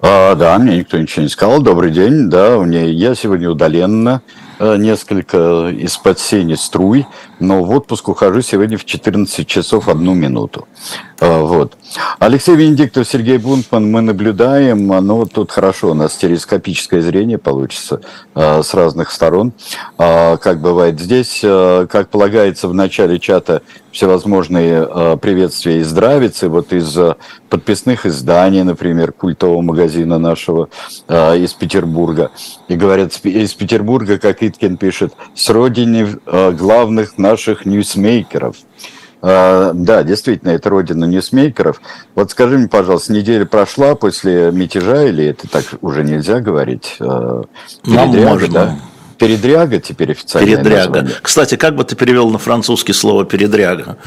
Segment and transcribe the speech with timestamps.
[0.00, 1.60] А, да, мне никто ничего не сказал.
[1.60, 2.30] Добрый день.
[2.30, 4.22] Да, мне, я сегодня удаленно,
[4.60, 7.06] э, несколько из-под сени струй,
[7.40, 10.68] но в отпуск ухожу сегодня в 14 часов одну минуту.
[11.20, 11.76] А, вот.
[12.20, 18.00] Алексей Венедиктов, Сергей Бунтман, мы наблюдаем, ну тут хорошо, у нас стереоскопическое зрение получится
[18.34, 19.52] а, с разных сторон,
[19.96, 26.96] а, как бывает здесь, как полагается в начале чата, всевозможные приветствия и здравицы, вот из
[27.48, 30.68] подписных изданий, например, культового магазина нашего
[31.08, 32.30] из Петербурга,
[32.68, 38.56] и говорят, из Петербурга, как Иткин пишет, с родины главных наших ньюсмейкеров–
[39.20, 41.80] а, да, действительно, это родина ньюсмейкеров.
[42.14, 46.96] Вот скажи мне, пожалуйста, неделя прошла после мятежа, или это так уже нельзя говорить?
[47.00, 47.42] А,
[47.84, 48.52] Нам можно.
[48.52, 48.78] Да?
[49.18, 50.48] Передряга теперь официально.
[50.48, 51.00] Передряга.
[51.00, 51.16] Название.
[51.20, 53.98] Кстати, как бы ты перевел на французский слово передряга?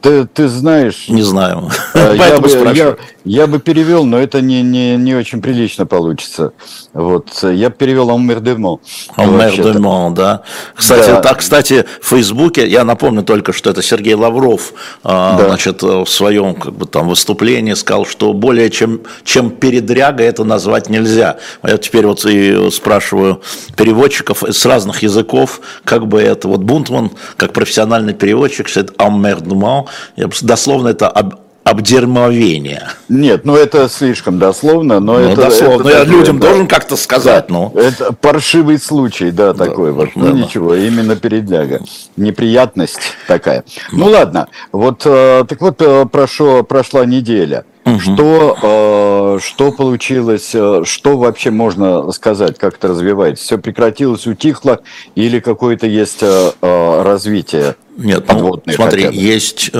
[0.00, 1.08] Ты, ты знаешь...
[1.08, 1.70] Не знаю.
[1.94, 6.52] Я бы, я, я бы перевел, но это не, не, не очень прилично получится.
[6.94, 7.42] Вот.
[7.42, 8.78] Я бы перевел «Оммердемо».
[9.16, 10.42] «Оммердемо», да.
[10.74, 11.20] Кстати, да.
[11.20, 14.72] Так, кстати, в Фейсбуке, я напомню только, что это Сергей Лавров
[15.04, 15.48] а, да.
[15.48, 20.88] значит, в своем как бы, там, выступлении сказал, что более чем, чем передряга это назвать
[20.88, 21.36] нельзя.
[21.62, 23.42] Я теперь вот и спрашиваю
[23.76, 28.92] переводчиков с разных языков, как бы это, вот Бунтман, как профессиональный переводчик, говорит
[30.16, 32.88] «Оммердемо», дословно это об, обдермовение.
[33.08, 35.42] Нет, ну это слишком дословно, но ну, это...
[35.42, 37.72] Дословно, это, я такое, людям да, должен как-то сказать, да, ну.
[37.74, 40.10] Это паршивый случай, да, да такой вот.
[40.14, 41.82] Ну, да, ну ничего, именно передляга.
[42.16, 43.64] Неприятность такая.
[43.92, 47.64] Ну ладно, вот, э, так вот, э, прошло, прошла неделя.
[47.84, 47.98] Угу.
[47.98, 53.44] Что, э, что получилось, что вообще можно сказать, как это развивается?
[53.44, 54.80] Все прекратилось, утихло
[55.14, 56.22] или какое-то есть
[56.62, 57.76] развитие?
[58.00, 59.70] Нет, ну, смотри, есть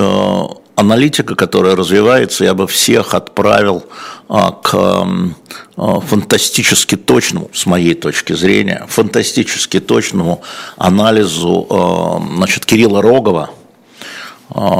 [0.81, 3.83] аналитика, которая развивается, я бы всех отправил
[4.27, 10.41] а, к а, фантастически точному, с моей точки зрения, фантастически точному
[10.77, 13.51] анализу а, значит, Кирилла Рогова.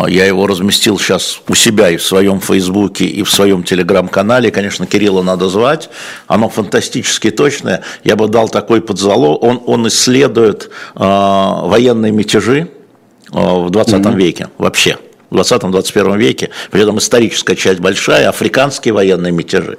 [0.09, 4.51] Я его разместил сейчас у себя и в своем Фейсбуке, и в своем Телеграм-канале.
[4.51, 5.89] Конечно, Кирилла надо звать.
[6.27, 7.81] Оно фантастически точное.
[8.03, 9.41] Я бы дал такой подзалог.
[9.41, 12.69] Он, он исследует военные мятежи
[13.31, 14.15] в 20 mm-hmm.
[14.15, 14.97] веке вообще
[15.29, 19.77] в 20-21 веке, при этом историческая часть большая, африканские военные мятежи.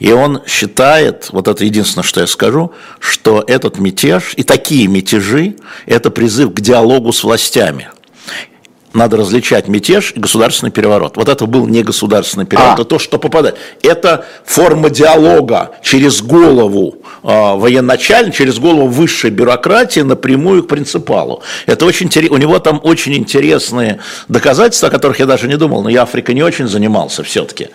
[0.00, 5.54] И он считает, вот это единственное, что я скажу, что этот мятеж и такие мятежи–
[5.86, 7.88] это призыв к диалогу с властями–
[8.92, 11.16] надо различать мятеж и государственный переворот.
[11.16, 12.74] Вот это был не государственный переворот, а.
[12.74, 13.56] это то, что попадает.
[13.82, 21.42] Это форма диалога через голову э, военачальника, через голову высшей бюрократии напрямую к принципалу.
[21.66, 22.36] Это очень интересно.
[22.36, 26.34] У него там очень интересные доказательства, о которых я даже не думал, но я Африкой
[26.34, 27.68] не очень занимался все-таки.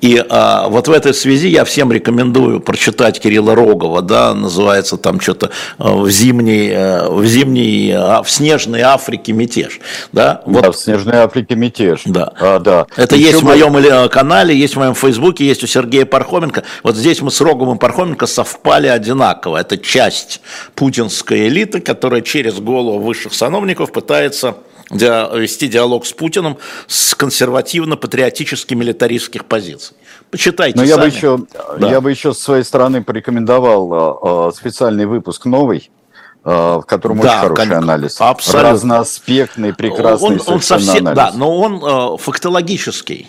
[0.00, 5.20] И э, вот в этой связи я всем рекомендую прочитать Кирилла Рогова, да, называется там
[5.20, 9.80] что-то э, в зимней, э, в зимней, э, в снежной Африке мятеж,
[10.12, 10.64] да, вот.
[10.64, 12.02] Да, в Снежной Африке мятеж.
[12.04, 12.32] Да.
[12.38, 12.86] А, да.
[12.96, 14.08] Это Еще есть в моем бы...
[14.08, 16.64] канале, есть в моем фейсбуке, есть у Сергея Пархоменко.
[16.82, 19.58] Вот здесь мы с Роговым Пархоменко совпали одинаково.
[19.58, 20.40] Это часть
[20.74, 24.56] путинской элиты, которая через голову высших сановников пытается
[24.90, 29.96] вести диалог с Путиным с консервативно-патриотических милитаристских позиций.
[30.30, 30.88] Почитайте Но сами.
[30.88, 31.38] Я бы, еще,
[31.78, 31.90] да.
[31.90, 35.97] я бы еще с своей стороны порекомендовал специальный выпуск новый Э,
[36.44, 38.16] в котором да, очень хороший конечно, анализ.
[38.20, 38.70] Абсолютно.
[38.70, 41.16] Разноаспектный, прекрасный он, он совсем, анализ.
[41.16, 43.28] Да, но он э, фактологический.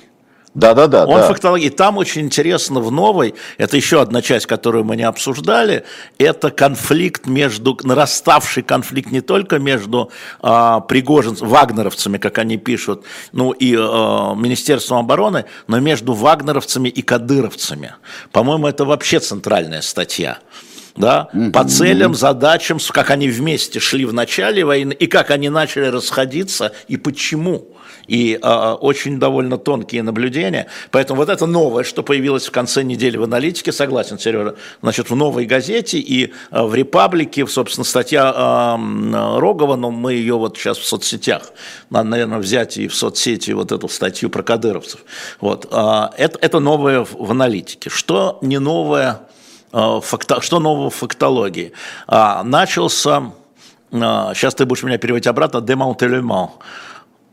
[0.56, 1.06] Да, да, да.
[1.06, 1.28] Он да.
[1.28, 1.70] фактологий.
[1.70, 5.86] Там очень интересно в новой, это еще одна часть, которую мы не обсуждали,
[6.18, 13.52] это конфликт между, нараставший конфликт не только между э, пригожинцами, вагнеровцами, как они пишут, ну
[13.52, 17.94] и э, Министерством обороны, но между вагнеровцами и кадыровцами.
[18.31, 20.40] По-моему, это вообще центральная статья
[20.99, 21.51] да, mm-hmm.
[21.51, 26.73] по целям, задачам, как они вместе шли в начале войны, и как они начали расходиться,
[26.87, 27.66] и почему.
[28.05, 30.66] И э, очень довольно тонкие наблюдения.
[30.90, 35.16] Поэтому вот это новое, что появилось в конце недели в аналитике, согласен, Сережа, значит, в
[35.16, 40.79] новой газете и э, в «Репаблике», собственно, статья э, Рогова, но мы ее вот сейчас
[40.79, 41.53] в соцсетях,
[41.91, 45.02] надо, наверное, взять и в соцсети вот эту статью про кадыровцев.
[45.40, 47.91] Вот, э, это, это новое в аналитике.
[47.91, 49.19] Что не новое
[49.73, 51.73] Э, факто, что нового в фактологии?
[52.07, 53.31] А, начался,
[53.91, 56.51] сейчас а, ты будешь меня переводить обратно, демонтелемент.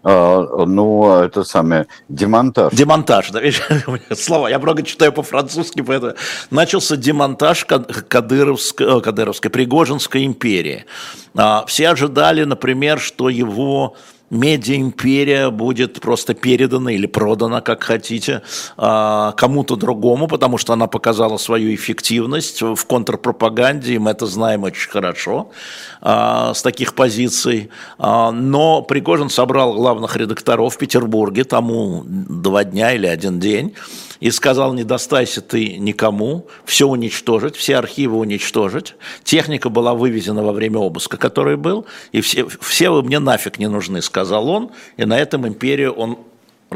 [0.08, 2.72] А, ну, это самое, демонтаж.
[2.72, 3.40] Демонтаж, да,
[4.14, 6.14] слова, я много читаю по-французски, поэтому
[6.50, 10.84] начался демонтаж Кадыровской, э, Кадыровской, Пригожинской империи.
[11.34, 13.96] А, все ожидали, например, что его
[14.31, 18.43] медиа-империя будет просто передана или продана, как хотите,
[18.76, 24.64] а, кому-то другому, потому что она показала свою эффективность в контрпропаганде, и мы это знаем
[24.64, 25.50] очень хорошо
[26.00, 27.70] а, с таких позиций.
[27.99, 33.75] А, но Пригожин собрал главных редакторов в Петербурге тому два дня или один день,
[34.20, 38.94] и сказал, не достайся ты никому, все уничтожить, все архивы уничтожить.
[39.24, 43.68] Техника была вывезена во время обыска, который был, и все, все вы мне нафиг не
[43.68, 46.18] нужны, сказал он, и на этом империю он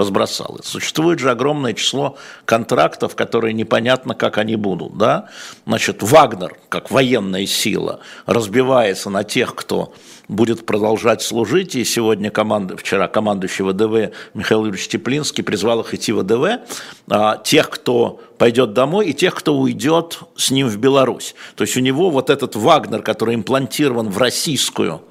[0.01, 0.59] разбросал.
[0.65, 4.99] Существует же огромное число контрактов, которые непонятно, как они будут.
[4.99, 5.29] Да?
[5.67, 9.95] Значит, Вагнер, как военная сила, разбивается на тех, кто
[10.31, 16.13] будет продолжать служить, и сегодня команда, вчера командующий ВДВ Михаил Юрьевич Теплинский призвал их идти
[16.13, 16.63] в ВДВ,
[17.09, 21.35] а, тех, кто пойдет домой, и тех, кто уйдет с ним в Беларусь.
[21.57, 25.03] То есть у него вот этот Вагнер, который имплантирован в российскую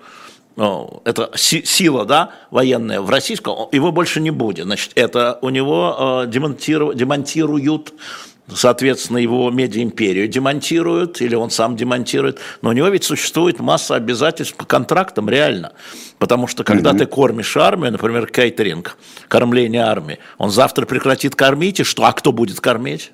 [1.05, 4.65] это сила, да, военная в российском, его больше не будет.
[4.65, 7.93] Значит, это у него э, демонтируют, демонтируют
[8.53, 14.55] соответственно, его медиа-империю демонтируют, или он сам демонтирует, но у него ведь существует масса обязательств
[14.55, 15.73] по контрактам реально,
[16.17, 16.97] потому что когда mm-hmm.
[16.97, 18.97] ты кормишь армию, например, кейтеринг,
[19.27, 23.11] кормление армии, он завтра прекратит кормить, и что, а кто будет кормить,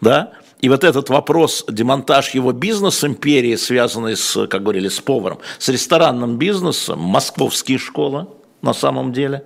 [0.00, 5.68] да, и вот этот вопрос, демонтаж его бизнес-империи, связанный с, как говорили, с поваром, с
[5.68, 8.28] ресторанным бизнесом, московские школы
[8.62, 9.44] на самом деле,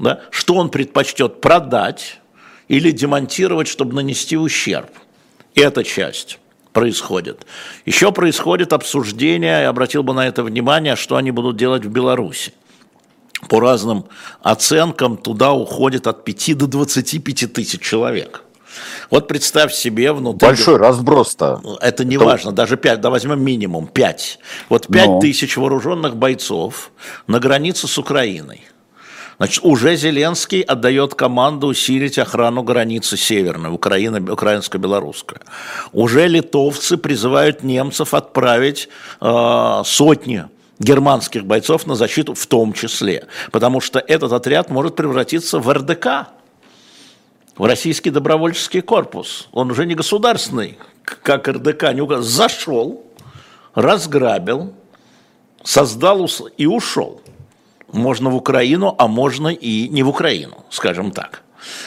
[0.00, 2.18] да, что он предпочтет продать
[2.66, 4.90] или демонтировать, чтобы нанести ущерб.
[5.54, 6.40] Эта часть
[6.72, 7.46] происходит.
[7.84, 12.52] Еще происходит обсуждение, я обратил бы на это внимание, что они будут делать в Беларуси.
[13.48, 14.06] По разным
[14.42, 18.42] оценкам туда уходит от 5 до 25 тысяч человек–
[19.10, 20.48] вот представь себе внутри...
[20.48, 21.78] Большой разброс-то.
[21.80, 22.24] Это не Это...
[22.24, 24.38] важно, даже 5, да возьмем минимум 5.
[24.68, 25.20] Вот 5 Но...
[25.20, 26.90] тысяч вооруженных бойцов
[27.26, 28.62] на границе с Украиной.
[29.38, 35.42] Значит, уже Зеленский отдает команду усилить охрану границы северной, Украина, украинско-белорусская.
[35.92, 38.88] Уже литовцы призывают немцев отправить
[39.20, 40.46] э, сотни
[40.78, 46.28] германских бойцов на защиту в том числе, потому что этот отряд может превратиться в РДК,
[47.56, 49.48] в российский добровольческий корпус.
[49.52, 52.24] Он уже не государственный, как РДК, не указ.
[52.24, 53.04] зашел,
[53.74, 54.74] разграбил,
[55.62, 57.20] создал и ушел.
[57.92, 61.42] Можно в Украину, а можно и не в Украину, скажем так.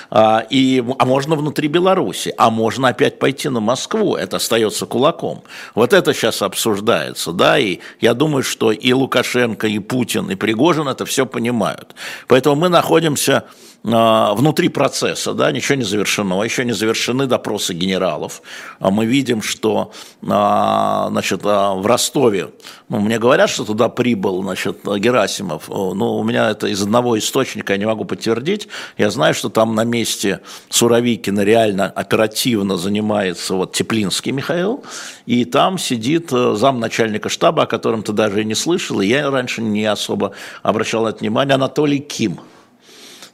[0.10, 5.44] А, и, а можно внутри Беларуси, а можно опять пойти на Москву, это остается кулаком.
[5.76, 10.88] Вот это сейчас обсуждается, да, и я думаю, что и Лукашенко, и Путин, и Пригожин
[10.88, 11.96] это все понимают.
[12.28, 13.46] Поэтому мы находимся
[13.84, 18.42] внутри процесса, да, ничего не завершено, еще не завершены допросы генералов.
[18.80, 19.92] А мы видим, что
[20.28, 22.50] а, значит, в Ростове,
[22.90, 27.74] ну, мне говорят, что туда прибыл значит, Герасимов, но у меня это из одного источника,
[27.74, 28.68] я не могу подтвердить.
[28.98, 34.84] Я знаю, что там на месте Суровикина реально оперативно занимается вот Теплинский Михаил,
[35.26, 39.30] и там сидит э, замначальника штаба, о котором ты даже и не слышал, и я
[39.30, 40.34] раньше не особо
[40.64, 42.40] обращал на это внимание, Анатолий Ким–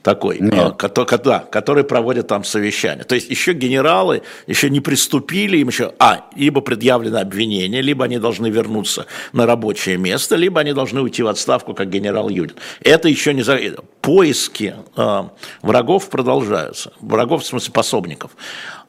[0.05, 0.75] такой, Нет.
[0.77, 3.03] который, да, который проводит там совещание.
[3.03, 8.19] То есть еще генералы еще не приступили, им еще, а, либо предъявлено обвинение, либо они
[8.19, 12.55] должны вернуться на рабочее место, либо они должны уйти в отставку, как генерал Юдин.
[12.81, 13.59] Это еще не за...
[14.01, 15.23] Поиски э,
[15.63, 16.93] врагов продолжаются.
[16.99, 18.29] Врагов, в смысле, пособников.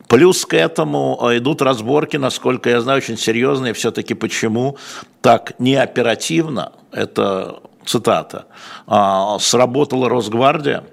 [0.08, 4.76] Плюс к этому а, идут разборки, насколько я знаю, очень серьезные все-таки, почему
[5.22, 8.44] так неоперативно, это цитата,
[8.86, 10.84] а, сработала Росгвардия,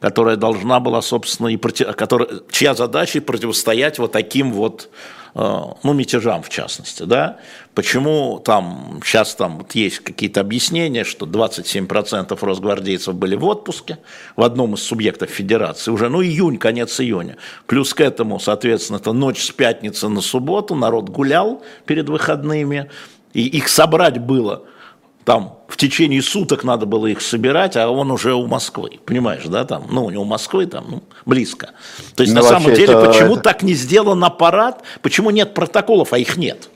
[0.00, 4.90] которая должна была, собственно, и против, которая, чья задача противостоять вот таким вот
[5.34, 7.38] э, ну, мятежам в частности, да,
[7.74, 13.98] почему там, сейчас там вот есть какие-то объяснения, что 27% росгвардейцев были в отпуске
[14.36, 19.12] в одном из субъектов федерации, уже, ну, июнь, конец июня, плюс к этому, соответственно, это
[19.12, 22.90] ночь с пятницы на субботу, народ гулял перед выходными,
[23.32, 24.62] и их собрать было–
[25.28, 29.66] там в течение суток надо было их собирать, а он уже у Москвы, понимаешь, да,
[29.66, 31.72] там, ну, у него Москвы там, ну, близко.
[32.16, 33.04] То есть, ну, на самом деле, это...
[33.04, 36.70] почему так не сделан аппарат, почему нет протоколов, а их нет?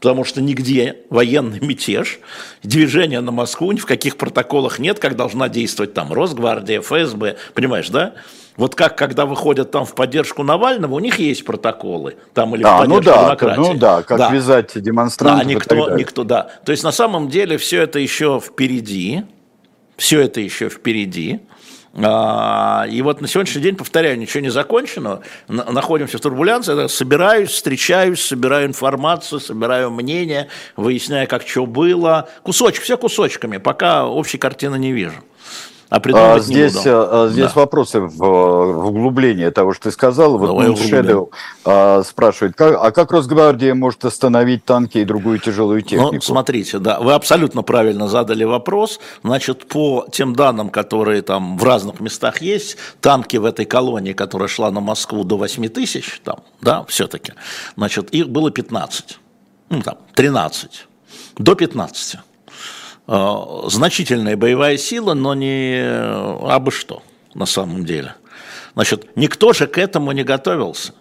[0.00, 2.20] Потому что нигде военный мятеж,
[2.62, 7.90] движение на Москву, ни в каких протоколах нет, как должна действовать там Росгвардия, ФСБ, понимаешь,
[7.90, 8.14] да?
[8.56, 12.82] Вот как, когда выходят там в поддержку Навального, у них есть протоколы, там или а,
[12.82, 13.60] в ну поддержку ну да, демократии.
[13.60, 14.30] Ну да, как да.
[14.30, 15.46] вязать демонстрантов.
[15.46, 16.50] Да, никто, никто, да.
[16.64, 19.24] То есть на самом деле все это еще впереди,
[19.96, 21.40] все это еще впереди.
[21.96, 28.20] А, и вот на сегодняшний день, повторяю, ничего не закончено, находимся в турбуленции, собираюсь, встречаюсь,
[28.20, 34.92] собираю информацию, собираю мнение, выясняю, как что было, кусочек, все кусочками, пока общей картины не
[34.92, 35.22] вижу.
[35.90, 37.60] А, а здесь, а, здесь да.
[37.60, 40.38] вопросы в, в углубление того, что ты сказал.
[40.38, 41.30] Вот Давай Shadow
[41.64, 46.14] а, спрашивает, как, а как Росгвардия может остановить танки и другую тяжелую ну, технику?
[46.14, 49.00] Ну, смотрите, да, вы абсолютно правильно задали вопрос.
[49.22, 54.48] Значит, по тем данным, которые там в разных местах есть, танки в этой колонии, которая
[54.48, 57.34] шла на Москву до 8 тысяч, там, да, все-таки,
[57.76, 59.18] значит, их было 15,
[59.70, 60.86] ну, там, 13,
[61.38, 62.18] до 15.
[63.06, 65.82] Э, значительная боевая сила, но не
[66.48, 67.02] абы что
[67.34, 68.14] на самом деле.
[68.74, 70.94] Значит, никто же к этому не готовился.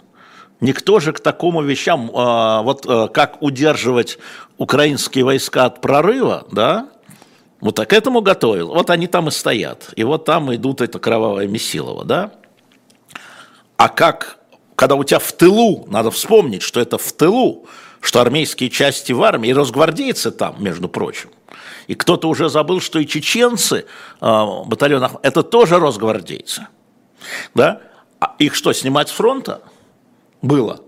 [0.59, 4.17] Никто же к такому вещам, э, вот э, как удерживать
[4.57, 6.89] украинские войска от прорыва, да,
[7.61, 8.73] вот так этому готовил.
[8.73, 9.93] Вот они там и стоят.
[9.95, 12.31] И вот там идут это кровавое месилово, да.
[13.77, 14.39] А как,
[14.75, 17.65] когда у тебя в тылу, надо вспомнить, что это в тылу,
[18.01, 21.29] что армейские части в армии, и росгвардейцы там, между прочим,
[21.87, 23.85] и кто-то уже забыл, что и чеченцы
[24.21, 26.67] э, батальонах– это тоже росгвардейцы.
[27.53, 27.81] Да?
[28.19, 29.61] А их что, снимать с фронта
[30.41, 30.81] было?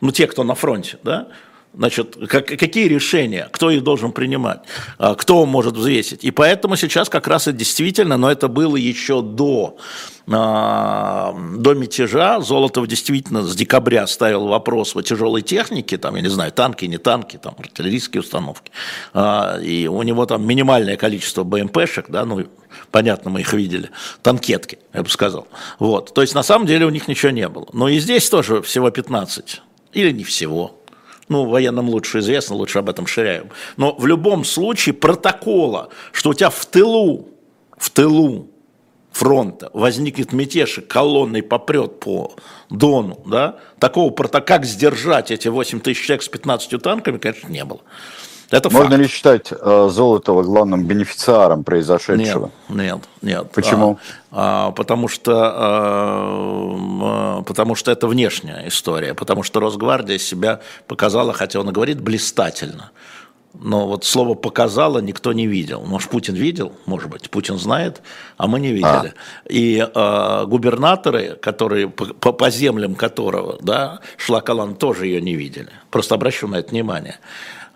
[0.00, 1.28] Ну, те, кто на фронте, да?
[1.72, 4.58] Значит, как, какие решения, кто их должен принимать,
[4.98, 6.24] а, кто может взвесить.
[6.24, 9.76] И поэтому сейчас как раз и действительно, но это было еще до,
[10.28, 16.28] а, до мятежа, Золотов действительно с декабря ставил вопрос о тяжелой технике, там, я не
[16.28, 18.72] знаю, танки, не танки, там, артиллерийские установки.
[19.14, 22.48] А, и у него там минимальное количество БМПшек, да, ну,
[22.90, 23.90] понятно, мы их видели,
[24.22, 25.46] танкетки, я бы сказал.
[25.78, 26.14] Вот.
[26.14, 27.68] То есть на самом деле у них ничего не было.
[27.72, 29.62] Но и здесь тоже всего 15,
[29.92, 30.79] или не всего,
[31.30, 33.50] ну, военным лучше известно, лучше об этом ширяем.
[33.76, 37.28] Но в любом случае протокола, что у тебя в тылу,
[37.78, 38.50] в тылу
[39.12, 42.34] фронта возникнет мятеж и колонной попрет по
[42.68, 47.64] Дону, да, такого протокола, как сдержать эти 8 тысяч человек с 15 танками, конечно, не
[47.64, 47.80] было.
[48.50, 49.02] Это Можно факт.
[49.02, 52.50] ли считать э, Золотого главным бенефициаром произошедшего?
[52.68, 53.50] Нет, нет, нет.
[53.52, 53.98] Почему?
[54.32, 61.32] А, а, потому что а, потому что это внешняя история, потому что Росгвардия себя показала,
[61.32, 62.90] хотя он и говорит блистательно.
[63.52, 65.82] Но вот слово «показала» никто не видел.
[65.84, 66.72] Может, Путин видел?
[66.86, 68.00] Может быть, Путин знает,
[68.36, 69.12] а мы не видели.
[69.12, 69.48] А.
[69.48, 75.70] И э, губернаторы, которые по, по землям которого да, шла колонна, тоже ее не видели.
[75.90, 77.18] Просто обращу на это внимание.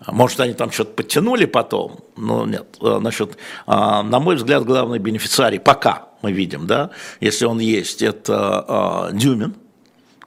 [0.07, 2.65] Может, они там что-то подтянули потом, но нет.
[2.79, 8.65] Значит, а, на мой взгляд, главный бенефициарий пока мы видим, да, если он есть, это
[8.67, 9.55] а, Дюмин,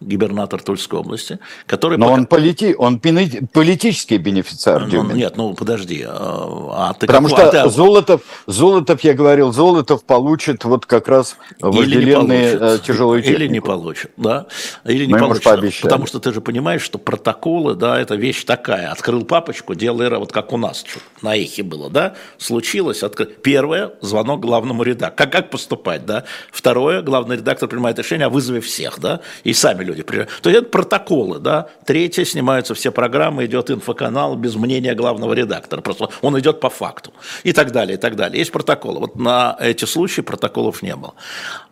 [0.01, 1.99] губернатор Тульской области, который...
[1.99, 2.15] Но пока...
[2.15, 2.75] он, полити...
[2.77, 5.17] он политический бенефициар, ну, Дюмин.
[5.17, 6.05] Нет, ну подожди.
[6.07, 7.39] А, а ты Потому как...
[7.39, 7.71] что а ты...
[7.71, 13.43] Золотов, Золотов, я говорил, Золотов получит вот как раз вожделенные э, тяжелые технику.
[13.43, 14.47] Или не получит, да?
[14.85, 15.83] Или не Мы получит.
[15.83, 18.91] Потому что ты же понимаешь, что протоколы, да, это вещь такая.
[18.91, 20.85] Открыл папочку, делай, вот как у нас
[21.23, 22.15] на эхе было, да?
[22.39, 23.03] Случилось.
[23.03, 23.27] Откры...
[23.27, 25.17] Первое, звонок главному редактору.
[25.17, 26.25] Как, как поступать, да?
[26.53, 29.21] Второе, главный редактор принимает решение о вызове всех, да?
[29.45, 30.03] И сами люди.
[30.03, 31.69] То есть это протоколы, да.
[31.85, 35.81] Третье, снимаются все программы, идет инфоканал без мнения главного редактора.
[35.81, 37.13] Просто он идет по факту.
[37.45, 38.39] И так далее, и так далее.
[38.39, 39.01] Есть протоколы.
[39.01, 41.15] Вот на эти случаи протоколов не было.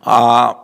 [0.03, 0.63] А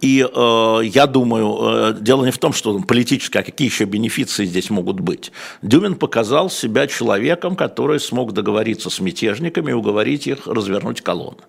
[0.00, 4.44] и э, я думаю, э, дело не в том, что политическое, а какие еще бенефиции
[4.44, 5.32] здесь могут быть.
[5.62, 11.42] Дюмин показал себя человеком, который смог договориться с мятежниками и уговорить их развернуть колонны.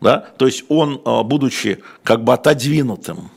[0.00, 0.28] Да?
[0.36, 3.30] То есть он, э, будучи как бы отодвинутым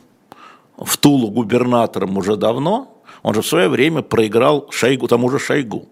[0.84, 5.88] в Тулу губернатором уже давно, он же в свое время проиграл Шойгу, тому же Шойгу.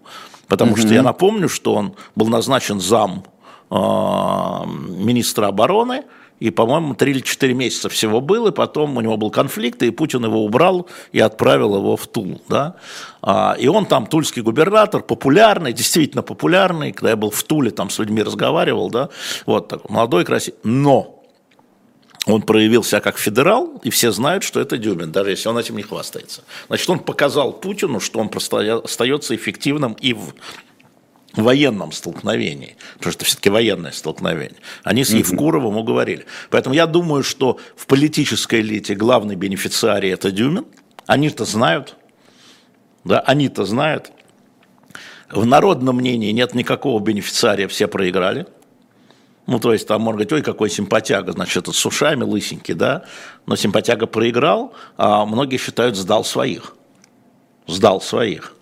[0.47, 0.81] Потому угу.
[0.81, 3.23] что я напомню, что он был назначен зам
[3.69, 6.03] э, министра обороны,
[6.41, 9.91] и, по-моему, три или четыре месяца всего был, и потом у него был конфликт, и
[9.91, 12.41] Путин его убрал и отправил его в Тул.
[12.49, 12.75] Да?
[13.21, 17.91] А, и он там тульский губернатор, популярный, действительно популярный, когда я был в Туле, там
[17.91, 19.09] с людьми разговаривал, да,
[19.45, 21.20] вот такой молодой, красивый, но
[22.27, 25.75] он проявил себя как федерал, и все знают, что это Дюмин, даже если он этим
[25.75, 26.43] не хвастается.
[26.67, 28.29] Значит, он показал Путину, что он
[28.83, 30.33] остается эффективным и в
[31.33, 34.59] военном столкновении, потому что все-таки военное столкновение.
[34.83, 36.25] Они с Евкуровым уговорили.
[36.49, 40.65] Поэтому я думаю, что в политической элите главный бенефициарий– это Дюмин.
[41.07, 41.95] Они-то знают,
[43.03, 44.11] да, они-то знают.
[45.31, 48.45] В народном мнении нет никакого бенефициария, все проиграли–
[49.47, 53.03] ну, то есть там можно говорить, ой, какой симпатяга, значит, с ушами лысенький, да,
[53.45, 56.75] но симпатяга проиграл, а многие считают, сдал своих,
[57.67, 58.53] сдал своих.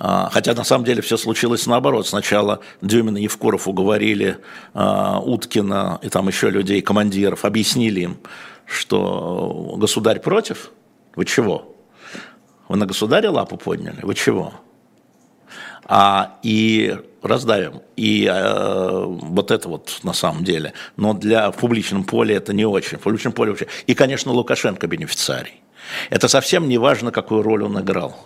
[0.00, 2.06] А, хотя на самом деле все случилось наоборот.
[2.06, 4.38] Сначала Дюмин и Евкуров уговорили
[4.72, 8.18] а, Уткина и там еще людей, командиров, объяснили им,
[8.64, 10.70] что государь против.
[11.16, 11.74] Вы чего?
[12.68, 14.00] Вы на государя лапу подняли?
[14.02, 14.54] Вы чего?
[15.88, 17.80] А, и раздавим.
[17.96, 20.74] И э, вот это вот на самом деле.
[20.96, 22.98] Но для в публичном поле это не очень.
[22.98, 23.66] В публичном поле вообще.
[23.86, 25.62] И, конечно, Лукашенко бенефициарий.
[26.10, 28.16] Это совсем не важно, какую роль он играл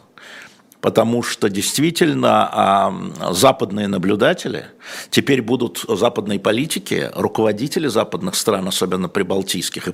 [0.83, 2.93] потому что действительно а,
[3.31, 4.67] западные наблюдатели,
[5.11, 9.91] теперь будут западные политики, руководители западных стран, особенно прибалтийских,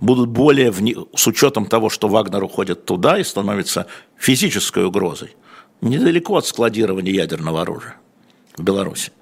[0.00, 0.74] будут более,
[1.14, 3.86] с учетом того, что Вагнер уходит туда и становится
[4.18, 5.36] физической угрозой,
[5.82, 7.96] недалеко от складирования ядерного оружия
[8.56, 9.12] в Беларуси.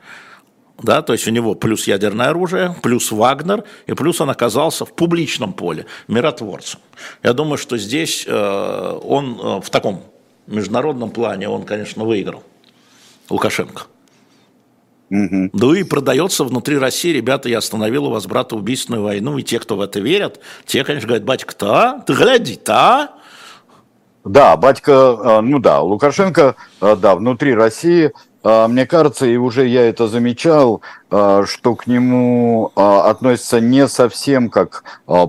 [0.82, 4.94] Да, то есть у него плюс ядерное оружие, плюс Вагнер, и плюс он оказался в
[4.94, 6.80] публичном поле миротворцем.
[7.22, 10.04] Я думаю, что здесь э, он э, в таком
[10.46, 12.42] международном плане он, конечно, выиграл.
[13.28, 13.82] Лукашенко.
[15.10, 15.50] Угу.
[15.52, 19.76] Да и продается внутри России, ребята, я остановил у вас братоубийственную войну, и те, кто
[19.76, 23.10] в это верят, те, конечно, говорят, батька-то, ты гляди-то,
[24.24, 28.12] да, батька, э, ну да, Лукашенко, э, да, внутри России
[28.42, 34.84] а, мне кажется, и уже я это замечал, что к нему относятся не совсем как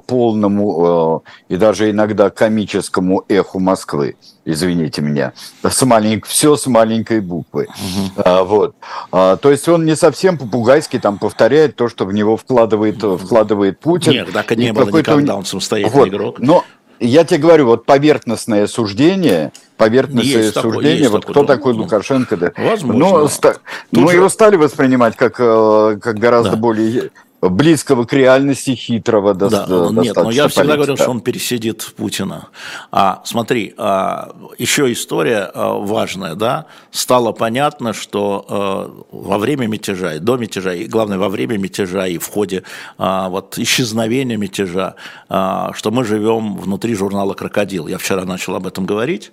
[0.06, 4.16] полному и даже иногда комическому эху Москвы.
[4.46, 7.68] Извините меня, с маленькой, все с маленькой буквы.
[8.16, 8.46] Угу.
[8.46, 8.76] Вот.
[9.10, 14.14] То есть он не совсем попугайски там повторяет то, что в него вкладывает, вкладывает Путин.
[14.14, 16.08] Нет, так и не было никогда, он самостоятельный вот.
[16.08, 16.40] игрок.
[16.40, 16.64] Но
[17.02, 22.52] я тебе говорю, вот поверхностное суждение, поверхностное есть суждение, такое, вот кто такой Лукашенко, да.
[22.56, 23.00] Возможно.
[23.00, 23.58] Но, ста-
[23.92, 24.18] мы же...
[24.18, 26.58] его стали воспринимать как, э, как гораздо да.
[26.58, 27.10] более
[27.42, 32.50] близкого к реальности, хитрого да, до, Нет, но я всегда говорил, что он пересидит Путина.
[32.92, 40.16] А смотри, а, еще история а, важная, да, стало понятно, что а, во время мятежа,
[40.16, 42.64] и до мятежа, и главное, во время мятежа и в ходе
[42.98, 44.96] а, вот исчезновения мятежа,
[45.28, 47.88] а, что мы живем внутри журнала «Крокодил».
[47.88, 49.32] Я вчера начал об этом говорить.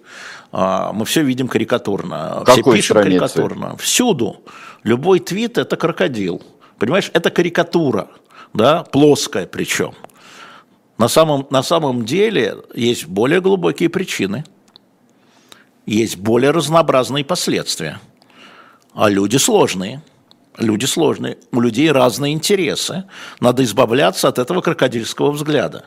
[0.50, 2.42] А, мы все видим карикатурно.
[2.46, 3.18] Какой все страницы?
[3.20, 3.76] карикатурно.
[3.76, 4.36] Всюду.
[4.82, 6.40] Любой твит– это крокодил.
[6.78, 8.08] Понимаешь, это карикатура,
[8.54, 9.94] да, плоская причем.
[10.96, 14.44] На самом, на самом деле есть более глубокие причины,
[15.86, 18.00] есть более разнообразные последствия.
[18.94, 20.02] А люди сложные.
[20.58, 23.04] Люди сложные, у людей разные интересы.
[23.38, 25.84] Надо избавляться от этого крокодильского взгляда.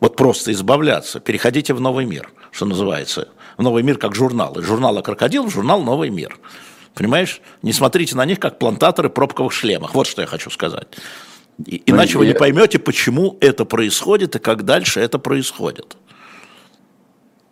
[0.00, 1.20] Вот просто избавляться.
[1.20, 3.28] Переходите в новый мир, что называется.
[3.58, 4.58] В новый мир как журнал.
[4.58, 6.38] Из журнала «Крокодил» журнал «Новый мир».
[6.94, 7.40] Понимаешь?
[7.62, 9.94] Не смотрите на них, как плантаторы пробковых шлемах.
[9.94, 10.88] Вот что я хочу сказать.
[11.66, 15.96] И, иначе вы не поймете, почему это происходит и как дальше это происходит.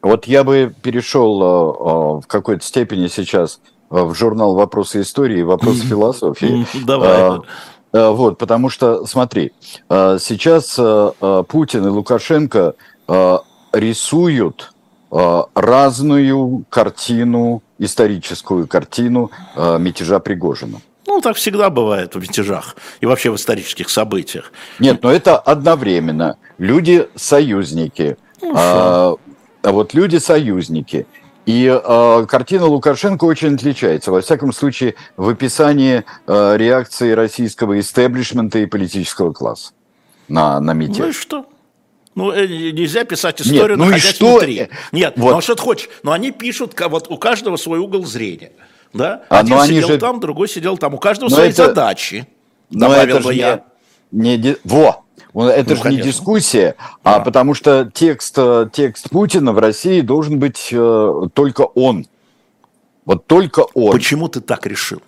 [0.00, 5.38] Вот я бы перешел э, э, в какой-то степени сейчас э, в журнал «Вопросы истории»
[5.38, 6.66] и «Вопросы философии».
[6.84, 7.40] Давай.
[7.92, 9.52] Вот, потому что, смотри,
[9.90, 10.76] сейчас
[11.48, 12.74] Путин и Лукашенко
[13.70, 14.72] рисуют
[15.10, 20.80] разную картину историческую картину э, мятежа Пригожина.
[21.06, 24.52] Ну, так всегда бывает в мятежах и вообще в исторических событиях.
[24.78, 26.38] Нет, но это одновременно.
[26.58, 28.16] Люди-союзники.
[28.40, 29.16] Ну, а,
[29.62, 31.06] а вот люди-союзники.
[31.44, 38.60] И э, картина Лукашенко очень отличается, во всяком случае, в описании э, реакции российского истеблишмента
[38.60, 39.72] и политического класса
[40.28, 40.98] на, на мятеж.
[40.98, 41.46] Ну и что?
[42.14, 44.30] Ну, э, нельзя писать историю, Нет, ну находясь и что?
[44.32, 44.68] внутри.
[44.92, 45.30] Нет, вот.
[45.30, 45.88] ну а что ты хочешь?
[46.02, 48.52] Но они пишут, вот у каждого свой угол зрения.
[48.92, 49.22] Да?
[49.30, 49.98] А, Один сидел же...
[49.98, 50.94] там, другой сидел там.
[50.94, 51.66] У каждого но свои это...
[51.66, 52.26] задачи.
[52.70, 53.64] Добавил бы я.
[54.10, 54.56] Не, не...
[54.64, 55.04] Во!
[55.34, 55.88] Это ну, же конечно.
[55.88, 57.16] не дискуссия, а да.
[57.16, 62.06] а потому что текст, э, текст Путина в России должен быть э, только он.
[63.06, 63.92] Вот только он.
[63.92, 65.00] Почему ты так решил?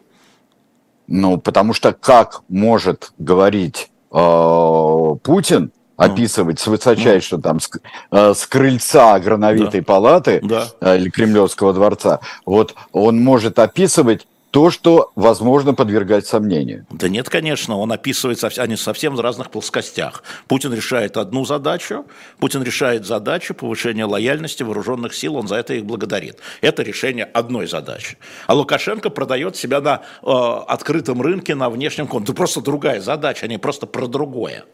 [1.06, 5.73] Ну, потому что как может говорить э, Путин, ну.
[5.96, 7.70] Описывать с высочайшего там с,
[8.10, 9.84] э, с крыльца грановитой да.
[9.84, 10.68] палаты да.
[10.80, 16.86] Э, или Кремлевского дворца, вот он может описывать то, что возможно подвергать сомнению.
[16.90, 20.22] Да нет, конечно, он описывает, они совсем в разных плоскостях.
[20.46, 22.06] Путин решает одну задачу,
[22.38, 26.38] Путин решает задачу повышения лояльности вооруженных сил, он за это их благодарит.
[26.60, 28.16] Это решение одной задачи.
[28.46, 30.26] А Лукашенко продает себя на э,
[30.68, 32.26] открытом рынке, на внешнем контуре.
[32.26, 34.66] Это просто другая задача, они просто про другое.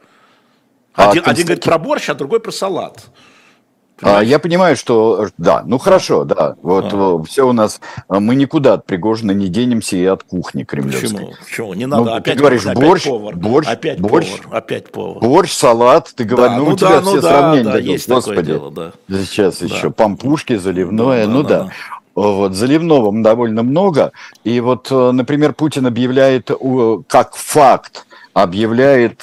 [0.94, 3.10] А один, один говорит про борщ, а другой про салат.
[4.02, 7.22] А, я понимаю, что да, ну хорошо, да, вот а.
[7.24, 11.10] все у нас, мы никуда от Пригожина не денемся и от кухни кремлевской.
[11.10, 11.34] Почему?
[11.44, 11.74] Почему?
[11.74, 15.22] Не надо, ну, опять, ты говоришь, опять борщ, повар, борщ, опять борщ, повар, опять повар.
[15.22, 18.08] Борщ, салат, ты говоришь, да, ну, ну у тебя да, все ну, сравнения, да, есть
[18.08, 18.92] господи, дело, да.
[19.08, 19.66] сейчас да.
[19.66, 21.48] еще пампушки, заливное, да, ну да.
[21.64, 21.72] да.
[22.14, 24.12] вот, заливного довольно много.
[24.44, 26.50] И вот, например, Путин объявляет
[27.06, 29.22] как факт, объявляет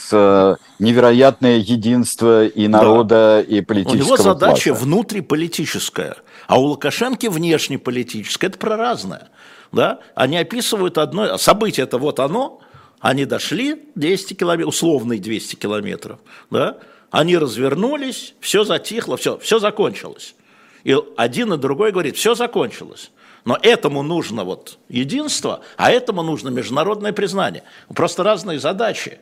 [0.79, 3.55] невероятное единство и народа, да.
[3.55, 4.85] и политического У него задача класса.
[4.85, 6.17] внутриполитическая,
[6.47, 8.49] а у Лукашенко внешнеполитическая.
[8.49, 9.29] Это про разное.
[9.71, 9.99] Да?
[10.15, 12.59] Они описывают одно, событие это вот оно,
[12.99, 16.77] они дошли 200 километров, условные 200 километров, да?
[17.11, 20.35] они развернулись, все затихло, все, все закончилось.
[20.83, 23.11] И один и другой говорит, все закончилось.
[23.47, 27.63] Но этому нужно вот единство, а этому нужно международное признание.
[27.95, 29.19] Просто разные задачи.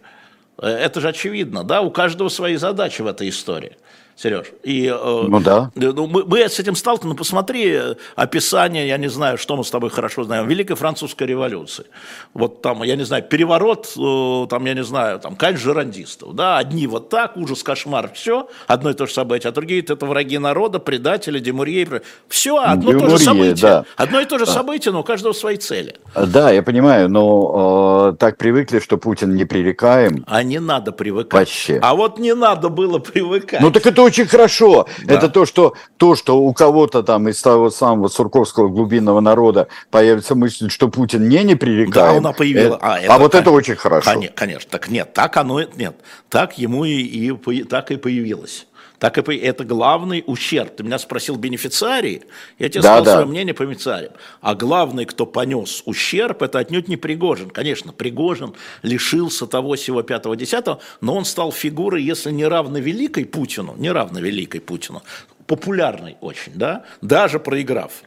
[0.57, 3.77] Э, это же очевидно, да, у каждого свои задачи в этой истории.
[4.15, 4.47] Сереж.
[4.63, 5.71] И, э, ну да.
[5.75, 7.07] Ну, мы, мы с этим сталкиваемся.
[7.09, 11.27] Ну, посмотри э, описание, я не знаю, что мы с тобой хорошо знаем, Великой Французской
[11.27, 11.85] революции.
[12.33, 16.33] Вот там, я не знаю, переворот, э, там, я не знаю, там, кань жерандистов.
[16.33, 16.57] Да?
[16.57, 20.37] Одни вот так, ужас, кошмар, все, одно и то же событие, а другие это враги
[20.37, 22.01] народа, предатели, демурье.
[22.29, 23.55] Все одно и то же событие.
[23.55, 23.85] Да.
[23.97, 25.95] Одно и то же событие, но у каждого свои цели.
[26.15, 30.23] Да, я понимаю, но э, так привыкли, что Путин непререкаем.
[30.25, 31.33] А не надо привыкать.
[31.33, 31.79] Вообще.
[31.81, 33.59] А вот не надо было привыкать.
[33.59, 34.87] Ну так это очень хорошо.
[35.03, 35.15] Да.
[35.15, 40.35] Это то что, то, что у кого-то там из того самого сурковского глубинного народа появится
[40.35, 41.91] мысль, что Путин не непререкаем.
[41.91, 42.77] Да, она появилась.
[42.77, 44.11] Это, а, это, а вот это очень хорошо.
[44.11, 44.69] Конечно, конечно.
[44.69, 45.95] Так нет, так оно нет.
[46.29, 48.67] Так ему и, и так и появилось
[48.99, 50.75] так и это главный ущерб.
[50.75, 52.23] Ты меня спросил бенефициарии,
[52.59, 53.11] я тебе да, сказал да.
[53.13, 54.13] свое мнение по бенефициариям.
[54.41, 57.49] А главный, кто понес ущерб, это отнюдь не Пригожин.
[57.49, 63.25] Конечно, Пригожин лишился того всего пятого десятого, но он стал фигурой, если не равно великой
[63.25, 65.03] Путину, не равно великой Путину,
[65.47, 68.03] популярной очень, да, даже проиграв.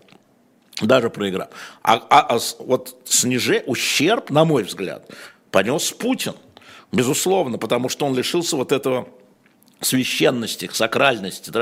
[0.81, 1.49] Даже проиграв.
[1.83, 5.11] А, а, а вот снижение, ущерб, на мой взгляд,
[5.51, 6.35] понес Путин.
[6.93, 9.09] Безусловно, потому что он лишился вот этого
[9.81, 11.53] священности, сакральности.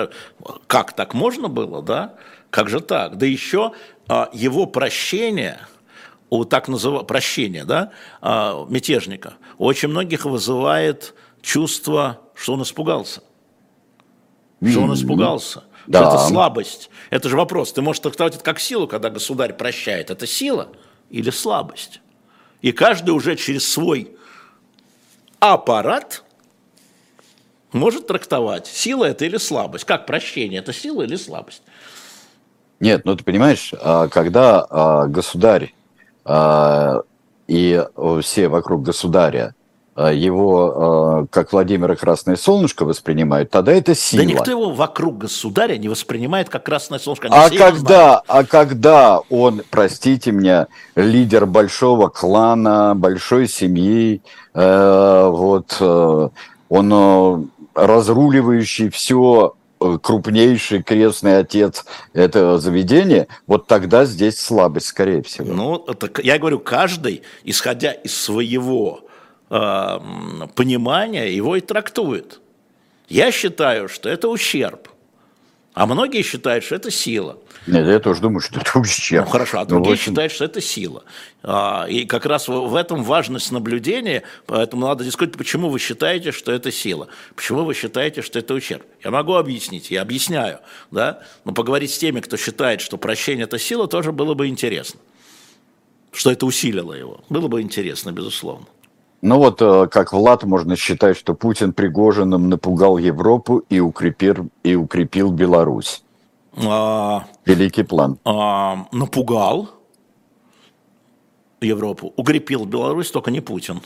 [0.67, 2.15] Как так можно было, да?
[2.51, 3.19] Как же так?
[3.19, 3.73] Да еще
[4.09, 5.61] а, его прощение,
[6.31, 13.23] у так называемого прощения, да, а, мятежника, у очень многих вызывает чувство, что он испугался.
[14.65, 15.65] Что он испугался.
[15.87, 16.01] Да.
[16.01, 16.91] Что это слабость.
[17.11, 17.73] Это же вопрос.
[17.73, 20.11] Ты можешь трактовать это как силу, когда государь прощает.
[20.11, 20.69] Это сила
[21.11, 22.01] или слабость?
[22.63, 24.17] И каждый уже через свой
[25.39, 26.23] аппарат–
[27.73, 29.85] может трактовать, сила это или слабость.
[29.85, 31.63] Как прощение, это сила или слабость?
[32.81, 35.73] Нет, ну ты понимаешь, а, когда а, государь
[36.25, 37.03] а,
[37.47, 37.83] и
[38.23, 39.55] все вокруг государя
[39.97, 44.25] его, как Владимира Красное Солнышко воспринимают, тогда это сила.
[44.25, 47.29] Да никто его вокруг государя не воспринимает как Красное Солнышко.
[47.31, 54.21] а когда, а когда он, простите меня, лидер большого клана, большой семьи,
[54.53, 56.29] э, вот, э,
[56.69, 65.53] он разруливающий все э, крупнейший крестный отец этого заведения, вот тогда здесь слабость, скорее всего.
[65.53, 69.01] Ну, это, я говорю, каждый, исходя из своего
[69.51, 69.99] э,
[70.55, 72.41] понимания, его и трактует.
[73.09, 74.89] Я считаю, что это ущерб.
[75.77, 77.39] А многие считают, что это сила.
[77.67, 79.27] Нет, я тоже думаю, что это ущерб.
[79.27, 80.13] Ну хорошо, а ну, другие общем...
[80.13, 81.05] считают, что это сила.
[81.43, 86.51] А, и как раз в этом важность наблюдения, поэтому надо дискутировать, почему вы считаете, что
[86.51, 88.85] это сила, почему вы считаете, что это ущерб.
[89.05, 90.61] Я могу объяснить, я объясняю,
[90.91, 91.21] да?
[91.45, 94.99] но поговорить с теми, кто считает, что прощение– это сила, тоже было бы интересно.
[96.11, 97.23] Что это усилило его.
[97.29, 98.65] Было бы интересно, безусловно.
[99.27, 104.77] Ну вот, э, как Влад, можно считать, что Путин Пригожиным напугал Европу и укрепил, и
[104.77, 106.05] укрепил Беларусь.
[106.65, 108.21] А, Великий план.
[108.25, 109.69] А, напугал
[111.61, 113.81] Европу, укрепил Беларусь, только не Путин.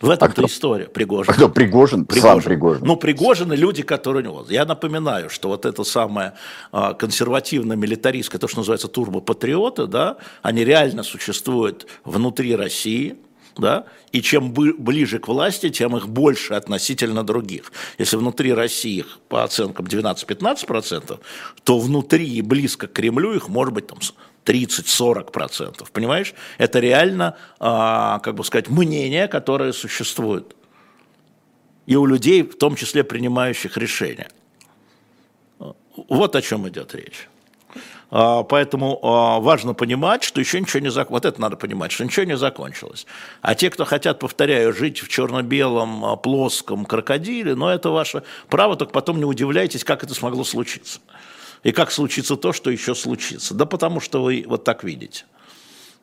[0.00, 0.84] В этом-то а история.
[0.84, 1.32] Пригожин.
[1.32, 2.04] А кто Пригожин?
[2.04, 2.30] Пригожин?
[2.30, 2.86] Сам Пригожин.
[2.86, 4.46] Ну, Пригожин и люди, которые у него.
[4.48, 6.34] Я напоминаю, что вот это самое
[6.70, 13.16] а, консервативно-милитаристское, то, что называется турбопатриоты, да, они реально существуют внутри России–
[13.56, 17.72] да, и чем ближе к власти, тем их больше относительно других.
[17.98, 21.20] Если внутри России их, по оценкам, 12-15%,
[21.62, 23.98] то внутри и близко к Кремлю их может быть там
[24.44, 25.86] 30-40%.
[25.92, 26.34] Понимаешь?
[26.58, 30.54] Это реально, а, как бы сказать, мнение, которое существует.
[31.86, 34.28] И у людей, в том числе принимающих решения.
[36.08, 37.28] Вот о чем идет речь.
[38.16, 41.24] А, поэтому а, важно понимать, что еще ничего не закончилось.
[41.24, 43.06] Вот это надо понимать, что ничего не закончилось.
[43.42, 48.76] А те, кто хотят, повторяю, жить в черно-белом, а, плоском крокодиле, но это ваше право,
[48.76, 51.00] только потом не удивляйтесь, как это смогло случиться.
[51.64, 53.52] И как случится то, что еще случится.
[53.52, 55.24] Да потому что вы вот так видите.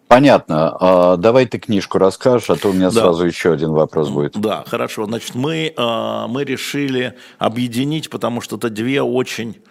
[0.10, 1.16] Понятно.
[1.18, 3.00] Давай ты книжку расскажешь, а то у меня да.
[3.00, 4.38] сразу еще один вопрос будет.
[4.38, 5.06] Да, хорошо.
[5.06, 9.62] Значит, мы, мы решили объединить, потому что это две очень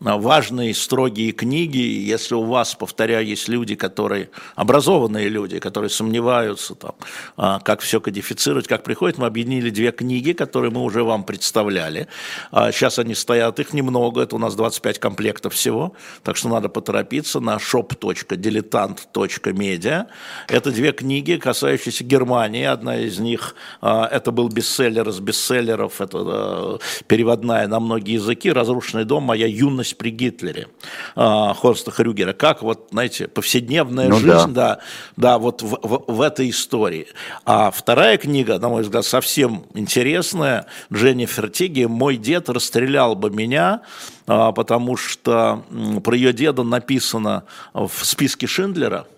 [0.00, 1.78] важные, строгие книги.
[1.78, 6.94] Если у вас, повторяю, есть люди, которые, образованные люди, которые сомневаются, там,
[7.36, 12.08] а, как все кодифицировать, как приходит, мы объединили две книги, которые мы уже вам представляли.
[12.52, 17.40] Сейчас они стоят, их немного, это у нас 25 комплектов всего, так что надо поторопиться
[17.40, 20.06] на shop.diletant.media.
[20.48, 22.64] Это две книги, касающиеся Германии.
[22.64, 29.24] Одна из них, это был бестселлер из бестселлеров, это переводная на многие языки, «Разрушенный дом.
[29.24, 30.68] Моя юность личность при Гитлере
[31.16, 34.80] э, Хорста Хрюгера, как вот, знаете, повседневная ну, жизнь, да, да,
[35.16, 37.06] да вот в, в, в этой истории.
[37.44, 43.80] А вторая книга, на мой взгляд, совсем интересная, Дженнифер Тиги «Мой дед расстрелял бы меня»,
[44.26, 45.64] э, потому что
[46.04, 49.06] про ее деда написано в списке Шиндлера–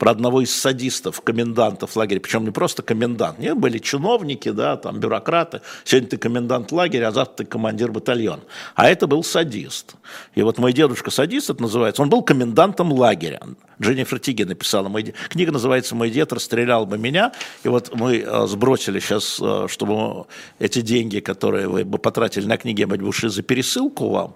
[0.00, 4.98] про одного из садистов, комендантов лагеря, причем не просто комендант, не были чиновники, да, там
[4.98, 8.40] бюрократы, сегодня ты комендант лагеря, а завтра ты командир батальона.
[8.74, 9.96] А это был садист.
[10.34, 13.42] И вот мой дедушка садист, это называется, он был комендантом лагеря.
[13.80, 17.32] Дженнифер Тиги написала, мой, книга называется «Мой дед расстрелял бы меня»,
[17.62, 20.26] и вот мы э, сбросили сейчас, э, чтобы
[20.58, 24.34] эти деньги, которые вы бы потратили на книги, ушли за пересылку вам,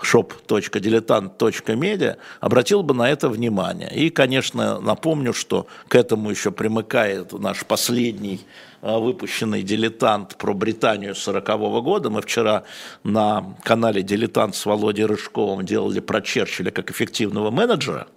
[0.00, 3.94] shop.diletant.media, обратил бы на это внимание.
[3.94, 8.40] И, конечно, напомню, что к этому еще примыкает наш последний
[8.82, 12.10] э, выпущенный «Дилетант» про Британию 40 -го года.
[12.10, 12.64] Мы вчера
[13.04, 18.08] на канале «Дилетант» с Володей Рыжковым делали про Черчилля как эффективного менеджера–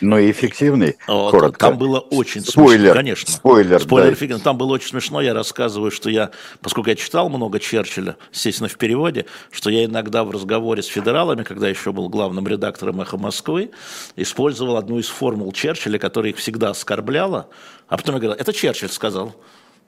[0.00, 1.58] но и эффективный, вот, коротко.
[1.58, 3.32] Там было очень спойлер, смешно, конечно.
[3.32, 4.12] Спойлер, спойлер да.
[4.12, 4.40] Офигенно.
[4.40, 5.20] Там было очень смешно.
[5.20, 6.30] Я рассказываю, что я,
[6.60, 11.42] поскольку я читал много Черчилля, естественно, в переводе, что я иногда в разговоре с федералами,
[11.42, 13.70] когда еще был главным редактором «Эхо Москвы»,
[14.16, 17.48] использовал одну из формул Черчилля, которая их всегда оскорбляла,
[17.88, 19.34] а потом я говорил, это Черчилль сказал.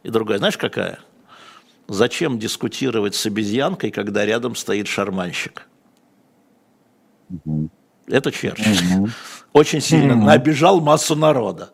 [0.03, 1.01] И другая, знаешь, какая?
[1.89, 5.67] Зачем дискутировать с обезьянкой, когда рядом стоит шарманщик?
[7.31, 7.71] Угу.
[8.07, 8.99] Это Черчилль.
[8.99, 9.09] Угу.
[9.53, 10.29] Очень сильно угу.
[10.29, 11.71] обижал массу народа.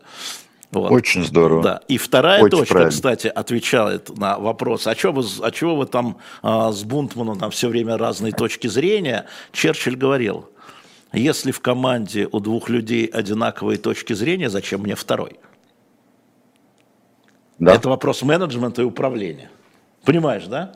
[0.71, 0.91] Вот.
[0.91, 1.63] Очень здорово.
[1.63, 1.81] Да.
[1.87, 2.91] И вторая Очень точка, правильно.
[2.91, 7.51] кстати, отвечает на вопрос, а чего вы, а чего вы там а, с Бунтманом там
[7.53, 9.27] все время разные точки зрения?
[9.53, 10.49] Черчилль говорил,
[11.13, 15.39] если в команде у двух людей одинаковые точки зрения, зачем мне второй?
[17.61, 17.73] Да.
[17.73, 19.51] Это вопрос менеджмента и управления.
[20.05, 20.73] Понимаешь, да?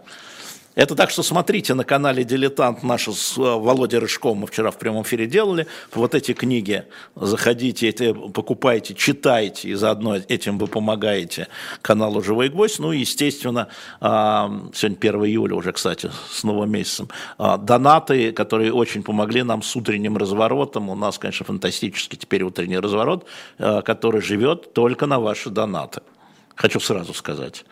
[0.75, 4.79] Это так что смотрите на канале «Дилетант» наши с э, Володей Рыжком, мы вчера в
[4.79, 6.85] прямом эфире делали, вот эти книги
[7.17, 11.49] заходите, эти, покупайте, читайте, и заодно этим вы помогаете
[11.83, 12.79] каналу «Живой гвоздь».
[12.79, 13.69] Ну и, естественно,
[14.01, 19.63] а, сегодня 1 июля уже, кстати, с новым месяцем, а, донаты, которые очень помогли нам
[19.63, 20.91] с утренним разворотом.
[20.91, 23.27] У нас, конечно, фантастический теперь утренний разворот,
[23.59, 26.03] э, который живет только на ваши донаты.
[26.55, 27.65] Хочу сразу сказать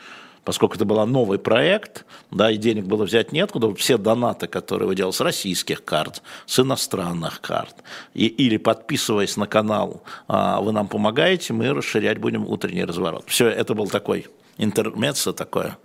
[0.46, 4.94] поскольку это был новый проект, да, и денег было взять неоткуда, все донаты, которые вы
[4.94, 7.74] делали с российских карт, с иностранных карт,
[8.14, 13.24] и, или подписываясь на канал, а, вы нам помогаете, мы расширять будем утренний разворот.
[13.26, 15.78] Все, это был такой интермеццо такое.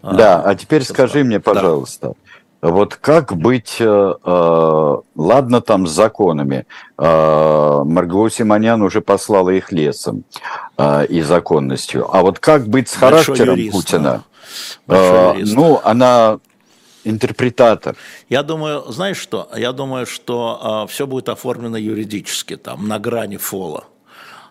[0.00, 2.14] А, да, а теперь скажи мне, пожалуйста, да.
[2.64, 6.64] Вот как быть, э, э, ладно там с законами,
[6.96, 10.24] э, Марго Симонян уже послала их лесом
[10.78, 14.24] э, и законностью, а вот как быть с характером юрист, Путина?
[14.86, 15.34] Да.
[15.34, 16.38] Э, ну, она
[17.04, 17.96] интерпретатор.
[18.30, 19.50] Я думаю, знаешь что?
[19.54, 23.84] Я думаю, что э, все будет оформлено юридически, там, на грани фола.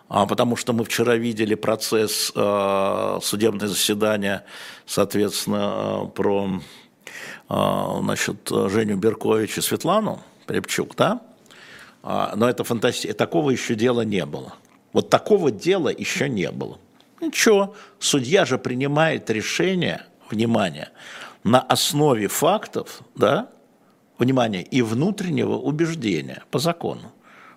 [0.08, 4.42] А, потому что мы вчера видели процесс, э, судебное заседание,
[4.86, 6.60] соответственно, э, про
[7.48, 11.20] значит, Женю Беркович и Светлану Рябчук, да?
[12.02, 13.14] А, но это фантастика.
[13.14, 14.54] Такого еще дела не было.
[14.92, 16.78] Вот такого дела еще не было.
[17.20, 20.90] Ничего, судья же принимает решение, внимание,
[21.42, 23.50] на основе фактов, да,
[24.18, 27.12] внимание, и внутреннего убеждения по закону.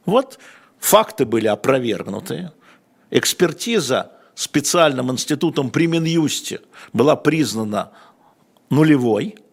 [0.06, 0.40] Вот
[0.80, 2.52] факты были опровергнуты,
[3.10, 6.62] экспертиза специальным институтом при Минюсте
[6.94, 7.92] была признана
[8.70, 9.36] нулевой–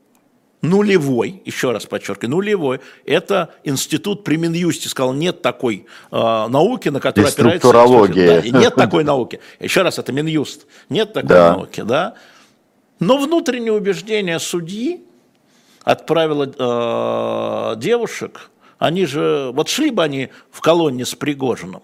[0.64, 7.00] нулевой, еще раз подчеркиваю, нулевой, это институт при Минюсте сказал, нет такой э, науки, на
[7.00, 7.68] которой опирается...
[8.50, 9.40] Да, нет такой науки.
[9.60, 10.66] Еще раз, это Минюст.
[10.88, 11.52] Нет такой да.
[11.52, 12.14] науки, да.
[12.98, 15.04] Но внутреннее убеждение судьи
[15.82, 21.82] отправило э, девушек, они же, вот шли бы они в колонне с Пригожиным,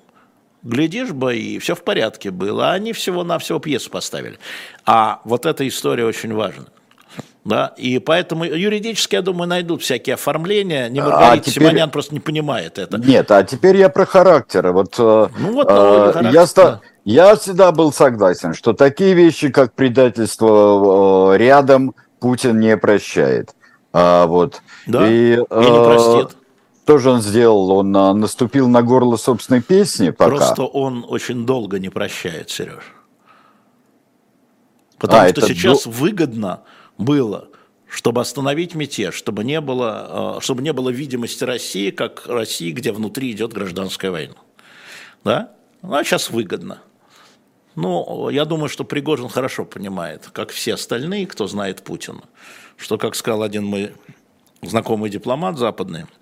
[0.62, 4.38] глядишь бы, и все в порядке было, а они всего-навсего пьесу поставили.
[4.86, 6.66] А вот эта история очень важна.
[7.44, 10.88] Да, и поэтому юридически, я думаю, найдут всякие оформления.
[10.90, 11.64] Не Маргарита а теперь...
[11.64, 12.98] Симонян просто не понимает это.
[12.98, 14.72] Нет, а теперь я про характеры.
[14.72, 16.80] Вот, э, ну, вот э, характер, я, да.
[17.04, 23.54] я всегда был согласен, что такие вещи, как предательство э, рядом, Путин не прощает.
[23.92, 24.60] А, вот.
[24.86, 26.36] Да, и, и не простит.
[26.84, 27.70] Что он сделал?
[27.70, 30.30] Он а, наступил на горло собственной песни пока?
[30.30, 32.82] Просто он очень долго не прощает, Сереж.
[34.98, 35.90] Потому а, что сейчас до...
[35.90, 36.62] выгодно
[37.00, 37.48] было,
[37.88, 42.92] чтобы остановить мятеж, чтобы не, было, а, чтобы не было видимости России, как России, где
[42.92, 44.36] внутри идет гражданская война.
[45.24, 45.52] Да?
[45.82, 46.82] Ну, а сейчас выгодно.
[47.74, 52.22] Ну, я думаю, что Пригожин хорошо понимает, как все остальные, кто знает Путина,
[52.76, 53.92] что, как сказал один мой
[54.62, 56.04] знакомый дипломат западный–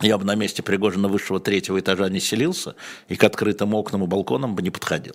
[0.00, 2.76] я бы на месте Пригожина высшего третьего этажа не селился
[3.08, 5.14] и к открытым окнам и балконам бы не подходил.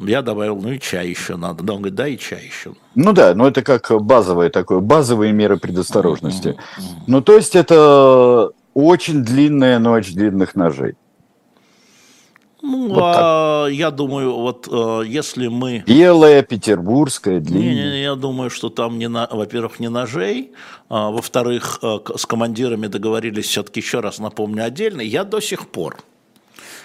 [0.00, 1.62] Я добавил, ну и чай еще надо.
[1.64, 2.74] Да, он говорит, да, и чай еще.
[2.94, 6.56] Ну да, но это как базовые такое, базовые меры предосторожности.
[7.06, 10.94] Ну то есть это очень длинная ночь длинных ножей.
[12.60, 15.84] Ну, вот а, я думаю, вот а, если мы...
[15.86, 17.68] Белая, петербургская, длинная.
[17.68, 20.52] Не, не, я думаю, что там, не на, во-первых, не ножей,
[20.88, 25.00] а, во-вторых, а, с командирами договорились все-таки, еще раз напомню, отдельно.
[25.00, 25.98] Я до сих пор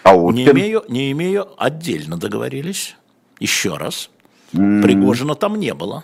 [0.03, 2.95] а не, имею, не имею, отдельно договорились,
[3.39, 4.09] еще раз.
[4.53, 4.81] Mm.
[4.81, 6.03] Пригожина там не было.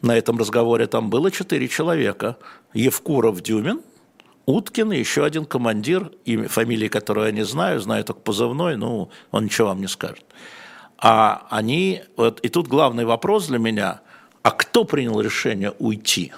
[0.00, 2.36] На этом разговоре там было четыре человека.
[2.74, 3.80] Евкуров, Дюмин–
[4.46, 9.10] Уткин и еще один командир, имя, фамилии которого я не знаю, знаю только позывной, ну,
[9.30, 10.24] он ничего вам не скажет.
[10.98, 14.00] А они, вот, и тут главный вопрос для меня,
[14.42, 16.32] а кто принял решение уйти?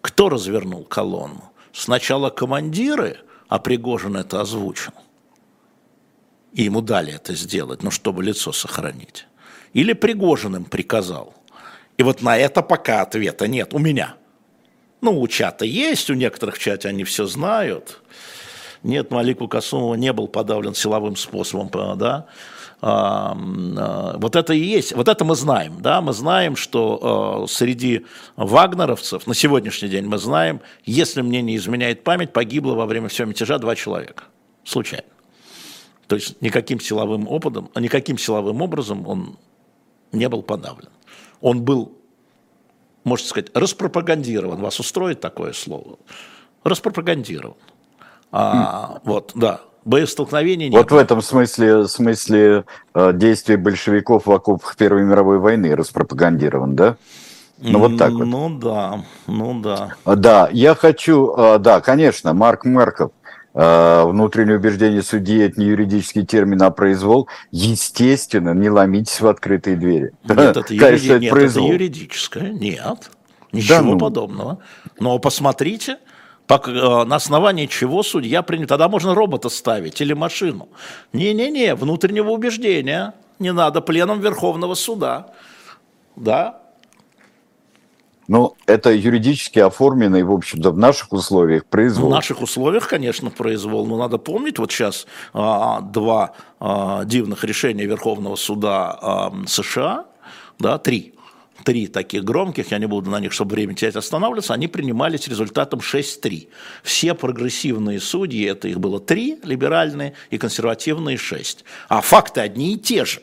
[0.00, 1.52] Кто развернул колонну?
[1.72, 4.92] Сначала командиры, а Пригожин это озвучил.
[6.52, 9.26] И ему дали это сделать, ну, чтобы лицо сохранить.
[9.72, 11.34] Или Пригожин им приказал.
[11.96, 14.16] И вот на это пока ответа нет у меня–
[15.02, 18.00] ну, у чата есть, у некоторых в чате они все знают.
[18.84, 22.26] Нет, Малику Касумова не был подавлен силовым способом, да.
[22.80, 23.36] А,
[23.76, 28.06] а, вот это и есть, вот это мы знаем, да, мы знаем, что а, среди
[28.36, 33.28] вагнеровцев на сегодняшний день мы знаем, если мне не изменяет память, погибло во время всего
[33.28, 34.24] мятежа два человека,
[34.64, 35.11] случайно.
[36.06, 39.38] То есть никаким силовым опытом, никаким силовым образом он
[40.12, 40.90] не был подавлен.
[41.40, 41.92] Он был
[43.04, 44.60] можно сказать, распропагандирован.
[44.60, 45.98] Вас устроит такое слово?
[46.64, 47.56] Распропагандирован.
[48.30, 49.60] А, вот, да.
[49.84, 50.74] Боестолкновений нет.
[50.74, 56.96] Вот в этом смысле, смысле э, действий большевиков в окопах Первой мировой войны распропагандирован, да?
[57.58, 58.24] Ну, вот так вот.
[58.24, 59.96] Ну, да, ну, да.
[60.06, 63.21] Да, я хочу, э, да, конечно, Марк Марков, э,
[63.54, 70.12] внутреннее убеждение судьи, это не юридический термин, а произвол, естественно, не ломитесь в открытые двери.
[70.24, 71.24] Нет, это, Конечно, юриди...
[71.24, 73.10] нет, это юридическое, нет,
[73.52, 73.98] ничего да, ну...
[73.98, 74.58] подобного.
[74.98, 75.98] Но посмотрите,
[76.48, 78.66] э, на основании чего судья принял.
[78.66, 80.68] Тогда можно робота ставить или машину.
[81.12, 83.14] Не-не-не, внутреннего убеждения.
[83.38, 85.32] Не надо пленом Верховного суда.
[86.16, 86.61] Да,
[88.28, 92.08] ну, это юридически оформленный, в общем-то, в наших условиях произвол.
[92.08, 93.86] В наших условиях, конечно, произвол.
[93.86, 100.06] Но надо помнить, вот сейчас а, два а, дивных решения Верховного суда а, США,
[100.58, 101.14] да, три,
[101.64, 105.80] три таких громких, я не буду на них, чтобы время терять, останавливаться, они принимались результатом
[105.80, 106.48] 6-3.
[106.82, 111.64] Все прогрессивные судьи, это их было три, либеральные и консервативные 6.
[111.88, 113.20] А факты одни и те же.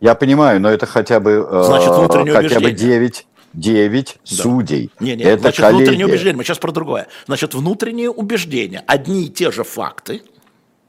[0.00, 4.36] Я понимаю, но это хотя бы, Значит, э, хотя бы 9, 9 да.
[4.36, 4.90] судей.
[5.00, 5.78] Не, не, это значит, коллегия.
[5.78, 6.36] внутреннее убеждение.
[6.36, 7.08] Мы сейчас про другое.
[7.26, 8.82] Значит, внутреннее убеждение.
[8.86, 10.22] Одни и те же факты.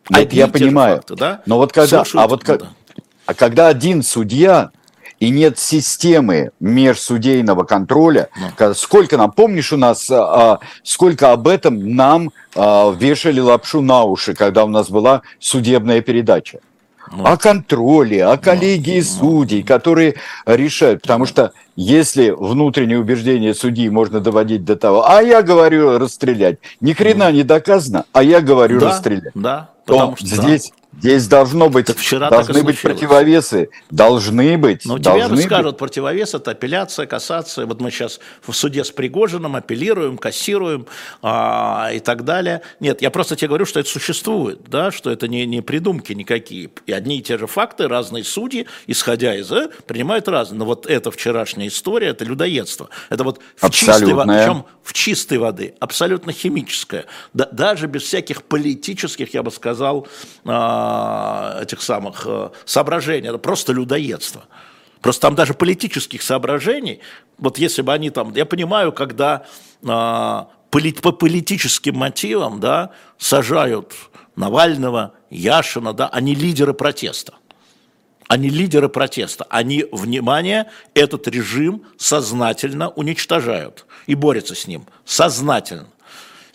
[0.09, 0.97] Нет, я понимаю.
[0.97, 1.41] Факты, да?
[1.45, 3.03] Но вот когда, Слушают, а вот ну, да.
[3.25, 4.71] а когда один судья
[5.19, 8.29] и нет системы межсудейного контроля.
[8.59, 8.73] Ну.
[8.73, 14.03] Сколько нам, помнишь, у нас, а, а, сколько об этом нам а, вешали лапшу на
[14.03, 16.59] уши, когда у нас была судебная передача?
[17.11, 17.25] Ну.
[17.25, 19.03] О контроле, о коллегии ну.
[19.03, 21.01] судей, которые решают.
[21.01, 26.93] Потому что если внутреннее убеждение судьи можно доводить до того, а я говорю расстрелять, ни
[26.93, 29.31] хрена не доказано, а я говорю да, расстрелять.
[29.33, 34.85] Да, то что здесь Здесь должно быть, так вчера должны быть противовесы, должны быть.
[34.85, 35.77] Но должны тебе расскажут быть.
[35.77, 37.67] противовес, это апелляция, кассация.
[37.67, 40.87] Вот мы сейчас в суде с Пригожиным апеллируем, кассируем
[41.21, 42.63] а, и так далее.
[42.79, 46.71] Нет, я просто тебе говорю, что это существует, да, что это не, не придумки никакие.
[46.87, 50.57] И одни и те же факты, разные судьи, исходя из э, принимают разные.
[50.57, 52.89] Но вот эта вчерашняя история, это людоедство.
[53.09, 57.05] Это вот в чистой, причем в чистой воды, абсолютно химическое.
[57.33, 60.07] Да, даже без всяких политических, я бы сказал,
[60.45, 64.43] а, а, этих самых э, соображений, это просто людоедство.
[65.01, 66.99] Просто там даже политических соображений,
[67.37, 69.45] вот если бы они там, я понимаю, когда
[69.87, 73.93] а, по политическим мотивам, да, сажают
[74.35, 77.33] Навального, Яшина, да, они лидеры протеста.
[78.27, 79.45] Они лидеры протеста.
[79.49, 84.85] Они, внимание, этот режим сознательно уничтожают и борются с ним.
[85.03, 85.87] Сознательно.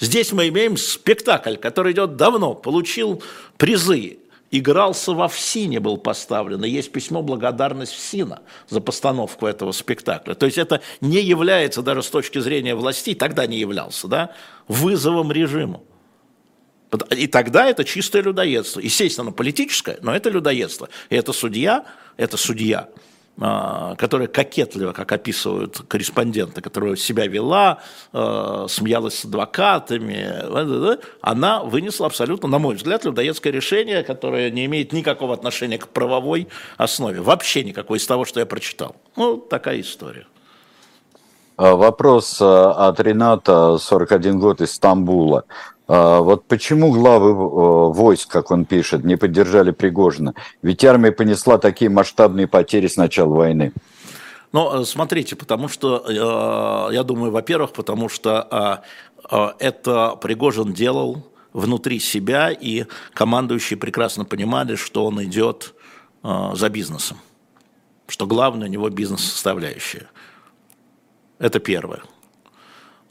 [0.04, 3.22] Здесь мы имеем спектакль, который идет давно, получил
[3.56, 4.18] призы,
[4.50, 10.34] игрался во ФСИНе, был поставлен, и есть письмо благодарность ФСИНа за постановку этого спектакля.
[10.34, 14.34] То есть это не является даже с точки зрения властей, тогда не являлся, да,
[14.68, 15.82] вызовом режиму.
[17.10, 18.80] И тогда это чистое людоедство.
[18.80, 20.90] Естественно, политическое, но это людоедство.
[21.08, 21.86] И это судья,
[22.18, 22.90] это судья,
[23.36, 27.78] которая кокетливо, как описывают корреспонденты, которая себя вела,
[28.12, 34.92] а, смеялась с адвокатами, она вынесла абсолютно, на мой взгляд, людоедское решение, которое не имеет
[34.92, 37.20] никакого отношения к правовой основе.
[37.20, 38.94] Вообще никакой из того, что я прочитал.
[39.16, 40.26] Ну, такая история.
[41.56, 45.44] А, вопрос от Рената, 41 год из Стамбула.
[45.86, 50.34] А, вот почему главы э, войск, как он пишет, не поддержали Пригожина?
[50.62, 53.72] Ведь армия понесла такие масштабные потери с начала войны.
[54.52, 58.82] Ну, э, смотрите, потому что, э, я думаю, во-первых, потому что
[59.58, 61.22] это Пригожин делал
[61.54, 65.72] внутри себя, и командующие прекрасно понимали, что он идет
[66.22, 67.16] за бизнесом,
[68.06, 70.10] что главное у него бизнес-составляющая.
[71.38, 72.02] Это первое.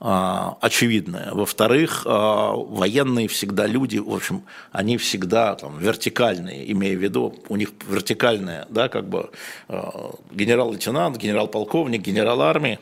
[0.05, 1.29] А, очевидное.
[1.31, 4.43] Во-вторых, а, военные всегда люди, в общем,
[4.73, 9.29] они всегда там, вертикальные, имея в виду, у них вертикальная, да, как бы
[9.69, 12.79] а, генерал-лейтенант, генерал-полковник, генерал армии,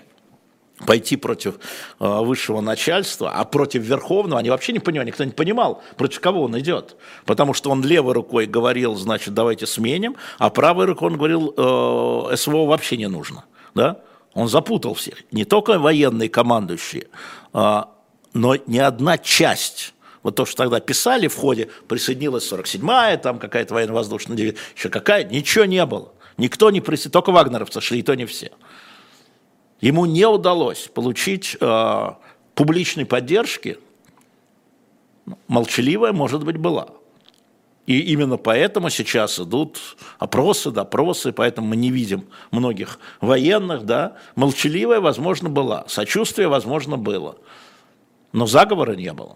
[0.87, 1.59] пойти против
[1.99, 6.57] высшего начальства, а против верховного они вообще не понимали, никто не понимал, против кого он
[6.57, 6.95] идет.
[7.27, 12.35] Потому что он левой рукой говорил, значит, давайте сменим, а правой рукой он говорил, э,
[12.35, 13.45] СВО вообще не нужно.
[13.75, 14.01] Да?
[14.33, 15.23] Он запутал всех.
[15.31, 17.07] Не только военные командующие,
[17.53, 17.93] а,
[18.33, 23.73] но ни одна часть вот то, что тогда писали в ходе, присоединилась 47-я, там какая-то
[23.73, 26.13] военно-воздушная дивизия, еще какая, ничего не было.
[26.37, 28.51] Никто не присоединился, только вагнеровцы шли, и то не все.
[29.79, 32.09] Ему не удалось получить э,
[32.53, 33.79] публичной поддержки,
[35.47, 36.89] молчаливая, может быть, была.
[37.91, 39.77] И именно поэтому сейчас идут
[40.17, 44.13] опросы, допросы, поэтому мы не видим многих военных, да.
[44.35, 47.35] Молчаливая, возможно, была, сочувствие, возможно, было,
[48.31, 49.35] но заговора не было.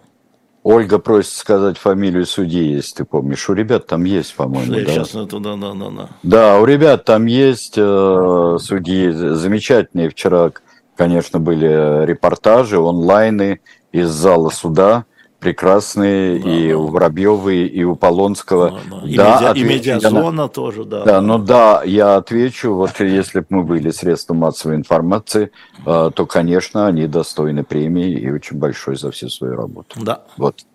[0.63, 3.49] Ольга просит сказать фамилию судьи, если ты помнишь.
[3.49, 4.73] У ребят там есть, по-моему.
[4.73, 6.09] Да, сейчас это, да, да, да, да.
[6.23, 10.09] Да, у ребят там есть э, судьи замечательные.
[10.09, 10.53] Вчера,
[10.95, 13.59] конечно, были репортажи, онлайны
[13.91, 15.03] из зала суда
[15.39, 16.77] прекрасные, да, и да.
[16.77, 18.71] у Воробьевой, и у Полонского.
[18.71, 19.07] Да, да.
[19.07, 20.47] И, да, медиа, отвечу, и медиазона на...
[20.47, 21.03] тоже, да.
[21.03, 25.51] Да, ну да, я отвечу, вот если бы мы были средством массовой информации,
[25.85, 29.99] э, то, конечно, они достойны премии и очень большой за всю свою работу.
[30.01, 30.23] Да.
[30.37, 30.65] Вот.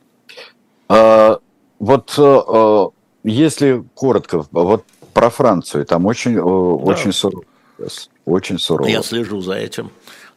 [0.88, 1.38] А,
[1.78, 2.90] вот а,
[3.24, 6.44] если коротко, вот про Францию, там очень, да.
[6.44, 7.44] очень сурово.
[8.26, 8.88] Очень сурово.
[8.88, 9.90] Я слежу за этим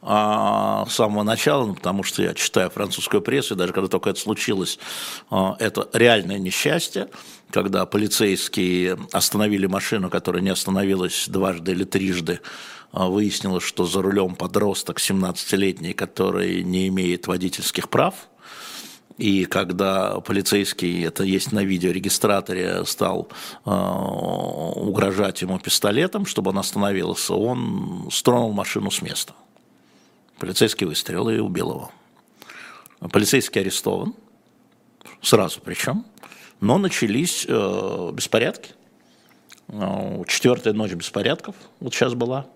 [0.05, 4.19] с самого начала, ну, потому что я читаю французскую прессу, и даже когда только это
[4.19, 4.77] случилось,
[5.29, 7.07] а, это реальное несчастье,
[7.51, 12.41] когда полицейские остановили машину, которая не остановилась дважды или трижды,
[12.91, 18.15] а, выяснилось, что за рулем подросток 17-летний, который не имеет водительских прав,
[19.17, 23.29] и когда полицейский, это есть на видеорегистраторе, стал
[23.63, 29.33] э, угрожать ему пистолетом, чтобы он остановился, он стронул машину с места.
[30.39, 31.91] Полицейский выстрел и убил его.
[33.11, 34.15] Полицейский арестован,
[35.21, 36.05] сразу причем,
[36.61, 38.71] но начались э, беспорядки.
[39.67, 42.47] Э, четвертая ночь беспорядков вот сейчас была.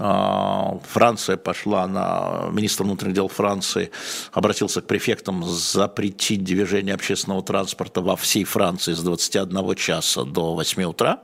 [0.00, 2.48] Э, Франция пошла на...
[2.50, 3.90] Министр внутренних дел Франции
[4.32, 10.82] обратился к префектам запретить движение общественного транспорта во всей Франции с 21 часа до 8
[10.84, 11.20] утра,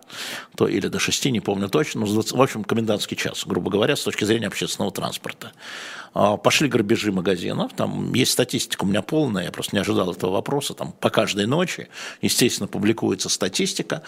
[0.56, 4.02] то, или до 6, не помню точно, но, в общем, комендантский час, грубо говоря, с
[4.02, 5.52] точки зрения общественного транспорта.
[6.18, 10.32] А, пошли грабежи магазинов, там есть статистика у меня полная, я просто не ожидал этого
[10.32, 11.88] вопроса, там по каждой ночи,
[12.22, 14.02] естественно, публикуется статистика,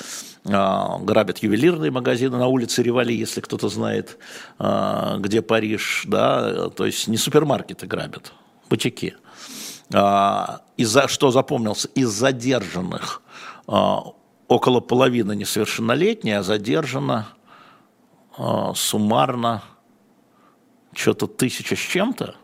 [0.46, 4.16] а, грабят ювелирные магазины на улице Ревали, если кто-то знает,
[4.58, 8.32] а, где Париж, да, то есть не супермаркеты грабят,
[8.70, 9.14] бутики.
[9.90, 13.22] Из-за, что запомнился, из задержанных
[13.66, 17.28] около половины несовершеннолетние, а задержано
[18.74, 19.62] суммарно
[20.98, 22.34] что-то тысяча с чем-то,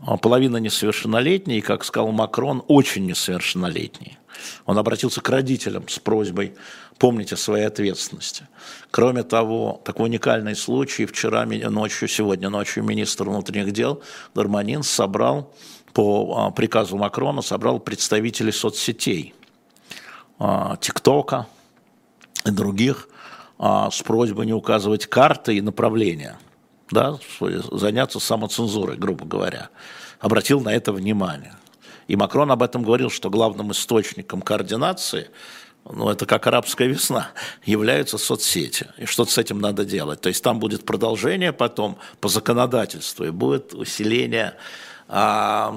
[0.00, 4.18] а половина несовершеннолетние, и, как сказал Макрон, очень несовершеннолетние.
[4.66, 6.54] Он обратился к родителям с просьбой
[6.98, 8.48] помнить о своей ответственности.
[8.90, 14.02] Кроме того, такой уникальный случай, вчера ночью, сегодня ночью министр внутренних дел
[14.34, 15.52] Дарманин собрал,
[15.92, 19.32] по а, приказу Макрона, собрал представителей соцсетей,
[20.38, 21.46] а, ТикТока,
[22.44, 23.08] и других
[23.56, 26.36] с просьбой не указывать карты и направления,
[26.90, 27.18] да,
[27.72, 29.70] заняться самоцензурой, грубо говоря.
[30.20, 31.54] Обратил на это внимание.
[32.08, 35.30] И Макрон об этом говорил, что главным источником координации
[35.90, 37.30] ну, это как арабская весна,
[37.64, 38.88] являются соцсети.
[38.98, 40.20] И что-то с этим надо делать.
[40.20, 44.54] То есть там будет продолжение потом по законодательству, и будет усиление,
[45.08, 45.76] а,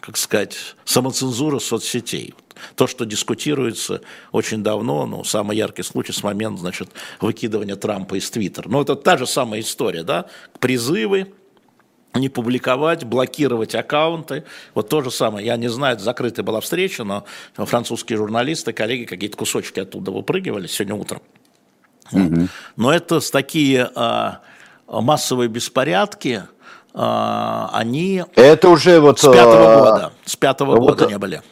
[0.00, 2.34] как сказать, самоцензуры соцсетей.
[2.74, 4.00] То, что дискутируется
[4.32, 6.90] очень давно, ну, самый яркий случай с момента, значит,
[7.20, 8.68] выкидывания Трампа из Твиттера.
[8.68, 10.26] Ну, это та же самая история, да,
[10.60, 11.32] призывы
[12.14, 14.44] не публиковать, блокировать аккаунты.
[14.74, 15.46] Вот то же самое.
[15.46, 17.24] Я не знаю, закрытая была встреча, но
[17.54, 21.22] французские журналисты, коллеги какие-то кусочки оттуда выпрыгивали сегодня утром.
[22.12, 22.48] Угу.
[22.76, 24.40] Но это такие а,
[24.86, 26.42] массовые беспорядки,
[26.94, 31.42] а, они это уже вот с пятого а, года, с пятого вот, года не были.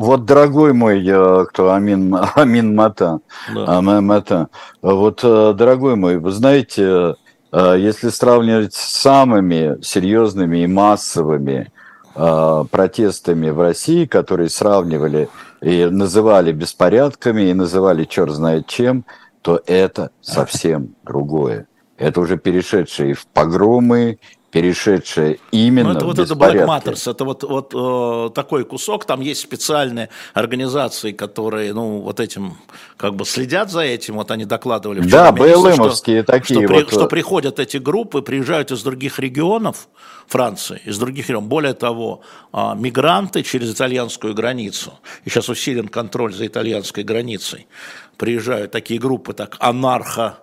[0.00, 1.02] Вот, дорогой мой,
[1.48, 3.20] кто Амин, Амин Мата,
[3.54, 3.80] да.
[3.80, 4.48] Мата,
[4.82, 7.16] вот, э, дорогой мой, вы знаете,
[7.52, 11.72] Э, если сравнивать с самыми серьезными и массовыми
[12.14, 15.28] э, протестами в России, которые сравнивали
[15.60, 19.04] и называли беспорядками, и называли черт знает чем,
[19.42, 21.66] то это совсем другое.
[21.96, 24.18] Это уже перешедшие в погромы,
[24.50, 29.20] перешедшая именно ну, это вот это Black Matters, это вот, вот э, такой кусок, там
[29.20, 32.56] есть специальные организации, которые, ну, вот этим,
[32.96, 35.30] как бы следят за этим, вот они докладывали вчера.
[35.30, 36.86] Да, БЛМовские такие что, вот.
[36.88, 39.88] При, что приходят эти группы, приезжают из других регионов
[40.26, 41.48] Франции, из других регионов.
[41.48, 42.22] Более того,
[42.52, 47.68] э, мигранты через итальянскую границу, и сейчас усилен контроль за итальянской границей,
[48.16, 50.38] приезжают такие группы, так анархо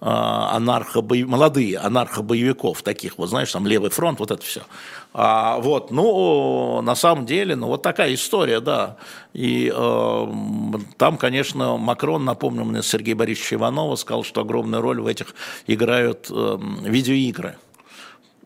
[0.00, 4.62] а, анархо молодые анархо-боевиков, таких, вот знаешь, там Левый фронт, вот это все.
[5.12, 8.96] А, вот, ну, на самом деле, ну, вот такая история, да.
[9.32, 10.26] И э,
[10.98, 15.34] там, конечно, Макрон, напомню мне, Сергей Борисович Иванова сказал, что огромную роль в этих
[15.66, 17.56] играют э, видеоигры.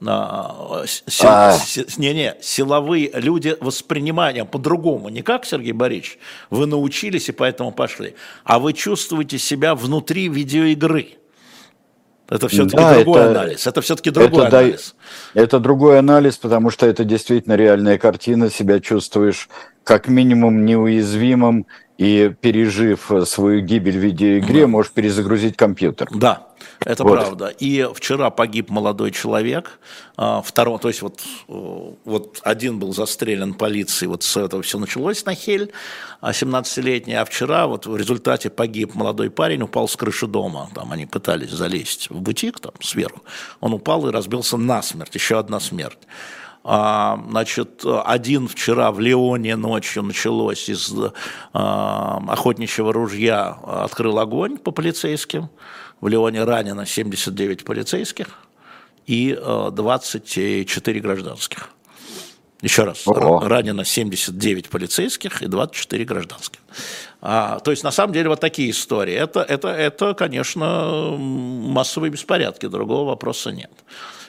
[0.07, 1.59] А, сил, а...
[1.97, 6.19] не, не, силовые люди воспринимания по-другому, не как Сергей Борисович,
[6.51, 11.19] вы научились и поэтому пошли, а вы чувствуете себя внутри видеоигры.
[12.29, 13.67] Это все-таки да, другой это, анализ.
[13.67, 14.95] Это все-таки другой это, анализ.
[15.35, 18.51] Да, это другой анализ, потому что это действительно реальная картина.
[18.51, 19.49] Себя чувствуешь
[19.83, 21.67] как минимум неуязвимым
[21.97, 24.67] и пережив свою гибель в видеоигре, да.
[24.67, 26.09] можешь перезагрузить компьютер.
[26.15, 26.48] Да,
[26.85, 27.13] это вот.
[27.13, 27.49] правда.
[27.49, 29.79] И вчера погиб молодой человек,
[30.17, 35.25] а, второй, то есть вот, вот один был застрелен полицией, вот с этого все началось
[35.25, 35.73] на Хель,
[36.23, 41.07] 17-летний, а вчера вот в результате погиб молодой парень, упал с крыши дома, там они
[41.07, 43.23] пытались залезть в бутик там сверху,
[43.61, 45.99] он упал и разбился насмерть, еще одна смерть.
[46.71, 50.93] А, значит, один вчера в Леоне ночью началось из
[51.55, 55.49] а, охотничьего ружья, открыл огонь по полицейским.
[56.03, 58.29] В Леоне ранено 79 полицейских
[59.07, 61.71] и 24 гражданских.
[62.61, 63.41] Еще раз, Ого.
[63.49, 66.61] ранено 79 полицейских и 24 гражданских.
[67.23, 69.15] А, то есть, на самом деле, вот такие истории.
[69.15, 73.73] Это, это, это, конечно, массовые беспорядки, другого вопроса нет.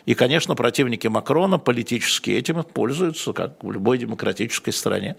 [0.05, 5.15] И, конечно, противники Макрона политически этим пользуются, как в любой демократической стране.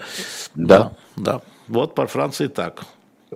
[0.55, 0.93] Да.
[1.16, 1.41] Да, да.
[1.68, 2.85] Вот по Франции так.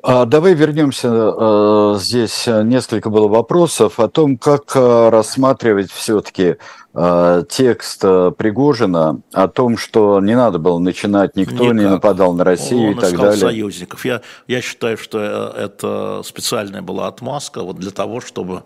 [0.02, 1.08] А давай вернемся.
[1.08, 6.56] Э, здесь несколько было вопросов о том, как э, рассматривать все-таки
[6.94, 11.76] э, текст Пригожина о том, что не надо было начинать, никто Никак.
[11.76, 13.36] не нападал на Россию Он и так далее.
[13.36, 14.04] союзников.
[14.04, 15.20] Я, я считаю, что
[15.56, 18.64] это специальная была отмазка вот для того, чтобы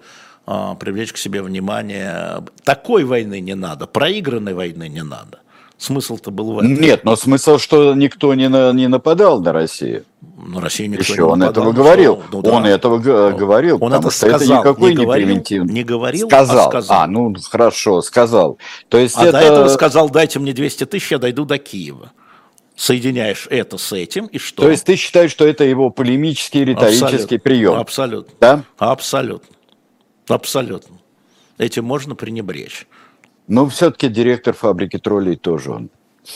[0.79, 2.43] привлечь к себе внимание.
[2.65, 5.41] Такой войны не надо, проигранной войны не надо.
[5.79, 6.75] Смысл-то был в этом.
[6.75, 10.05] Нет, но смысл, что никто не, на, не нападал на Россию.
[10.37, 11.71] На Россию никто Еще не он нападал.
[11.71, 12.23] этого говорил.
[12.33, 12.51] Ну, да.
[12.51, 14.41] Он этого ну, говорил, он это сказал.
[14.41, 15.73] это никакой не, не говорил, превентивный.
[15.73, 16.67] Не говорил, сказал.
[16.67, 17.01] а сказал.
[17.03, 18.59] А, ну хорошо, сказал.
[18.89, 19.33] То есть а это...
[19.33, 22.11] до этого сказал, дайте мне 200 тысяч, я дойду до Киева
[22.75, 24.63] соединяешь это с этим, и что?
[24.63, 27.39] То есть ты считаешь, что это его полемический, риторический Абсолютно.
[27.41, 27.75] прием?
[27.75, 28.35] Абсолютно.
[28.41, 28.63] Да?
[28.79, 29.58] Абсолютно.
[30.29, 30.97] Абсолютно.
[31.59, 32.87] Этим можно пренебречь.
[33.47, 35.91] Но все-таки директор фабрики троллей тоже он.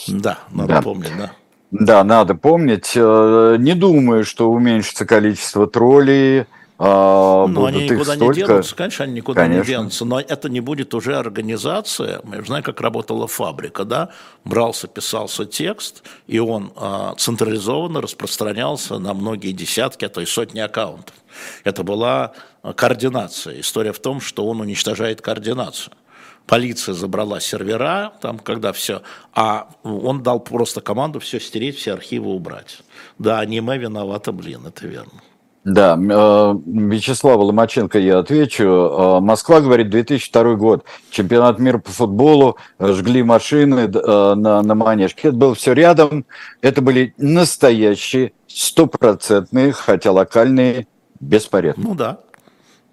[0.08, 0.82] Да, надо да.
[0.82, 1.32] помнить, да.
[1.70, 2.92] Да, надо помнить.
[2.94, 6.46] Э, не думаю, что уменьшится количество троллей.
[6.84, 8.24] А, но они никуда столько...
[8.40, 9.60] не денутся, конечно, они никуда конечно.
[9.60, 12.20] не денутся, но это не будет уже организация.
[12.24, 14.08] Же знаю, как работала фабрика, да?
[14.44, 20.58] Брался, писался текст, и он а, централизованно распространялся на многие десятки, а то и сотни
[20.58, 21.14] аккаунтов.
[21.62, 22.32] Это была
[22.74, 23.60] координация.
[23.60, 25.94] История в том, что он уничтожает координацию.
[26.46, 29.02] Полиция забрала сервера, там, когда все,
[29.32, 32.80] а он дал просто команду все стереть, все архивы убрать.
[33.20, 35.22] Да, аниме виновата, блин, это верно.
[35.64, 38.64] Да, э, Вячеславу Ломаченко я отвечу.
[38.64, 40.84] Э, Москва говорит 2002 год.
[41.10, 45.28] Чемпионат мира по футболу, жгли машины э, на, на манежке.
[45.28, 46.26] Это было все рядом.
[46.62, 50.88] Это были настоящие, стопроцентные, хотя локальные
[51.20, 51.80] беспорядки.
[51.80, 52.18] Ну да.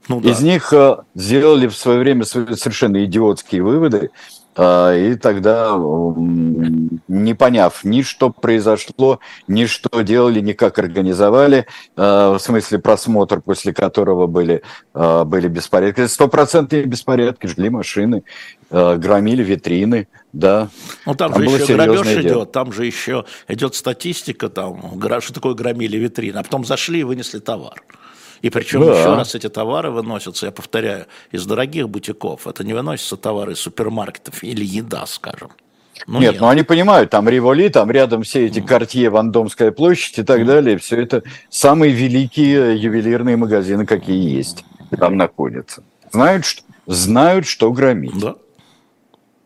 [0.07, 0.29] Ну, да.
[0.29, 0.73] Из них
[1.15, 4.11] сделали в свое время совершенно идиотские выводы.
[4.61, 12.33] А, и тогда, не поняв ни что произошло, ни что делали, ни как организовали, а,
[12.33, 18.23] в смысле просмотр, после которого были, а, были беспорядки, стопроцентные беспорядки, жгли машины,
[18.69, 20.67] громили витрины, да.
[21.05, 22.21] Ну там, там же еще грабеж дело.
[22.21, 27.03] идет, там же еще идет статистика, там, что такое громили витрины, а потом зашли и
[27.03, 27.81] вынесли товар.
[28.41, 28.99] И причем да.
[28.99, 32.47] еще раз эти товары выносятся, я повторяю, из дорогих бутиков.
[32.47, 35.51] Это не выносятся товары из супермаркетов или еда, скажем.
[36.07, 40.19] Ну, нет, нет, ну они понимают, там Риволи, там рядом все эти Картье, Вандомская площадь
[40.19, 44.63] и так далее, все это самые великие ювелирные магазины, какие есть,
[44.97, 45.83] там находятся.
[46.11, 48.17] Знают, что, знают, что громить.
[48.17, 48.35] Да.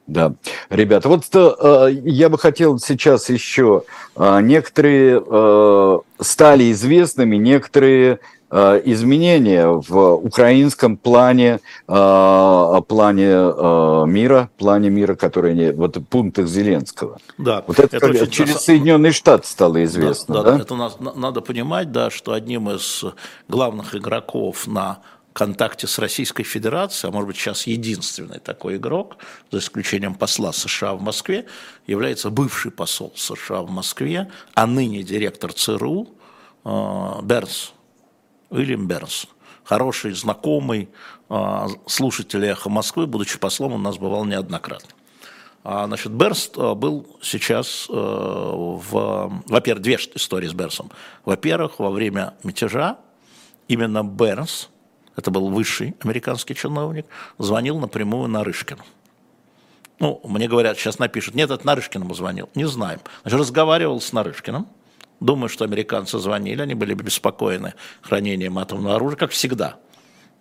[0.06, 0.34] Да,
[0.70, 3.84] ребята, вот э, я бы хотел сейчас еще
[4.18, 8.43] э, некоторые э, стали известными, некоторые Э,
[8.86, 17.18] изменения в украинском плане, э, плане э, мира, плане мира, который не, вот пунктах Зеленского.
[17.38, 17.64] Да.
[17.68, 18.30] Вот это, это очень...
[18.30, 20.36] через Соединенные Штаты стало известно.
[20.36, 20.62] Да, да, да?
[20.62, 23.04] это нас, надо понимать, да, что одним из
[23.48, 25.00] главных игроков на
[25.34, 29.18] контакте с Российской Федерацией, а может быть сейчас единственный такой игрок,
[29.52, 31.46] за исключением посла США в Москве,
[31.88, 36.08] является бывший посол США в Москве, а ныне директор ЦРУ
[36.64, 37.73] Бернс.
[38.54, 39.26] Уильям Бернс.
[39.64, 40.90] Хороший, знакомый
[41.30, 44.90] а, слушатель «Эхо Москвы», будучи послом, у нас бывал неоднократно.
[45.64, 49.42] А, значит, Бернс а, был сейчас в...
[49.48, 50.92] Во-первых, две истории с Бернсом.
[51.26, 52.98] Во-первых, во время мятежа
[53.68, 54.70] именно Бернс,
[55.16, 57.08] это был высший американский чиновник,
[57.40, 58.84] звонил напрямую Нарышкину.
[60.00, 62.50] Ну, мне говорят, сейчас напишут, нет, это Нарышкиному звонил.
[62.56, 63.00] Не знаем.
[63.22, 64.68] Значит, разговаривал с Нарышкиным,
[65.20, 69.78] Думаю, что американцы звонили, они были беспокоены хранением атомного оружия, как всегда,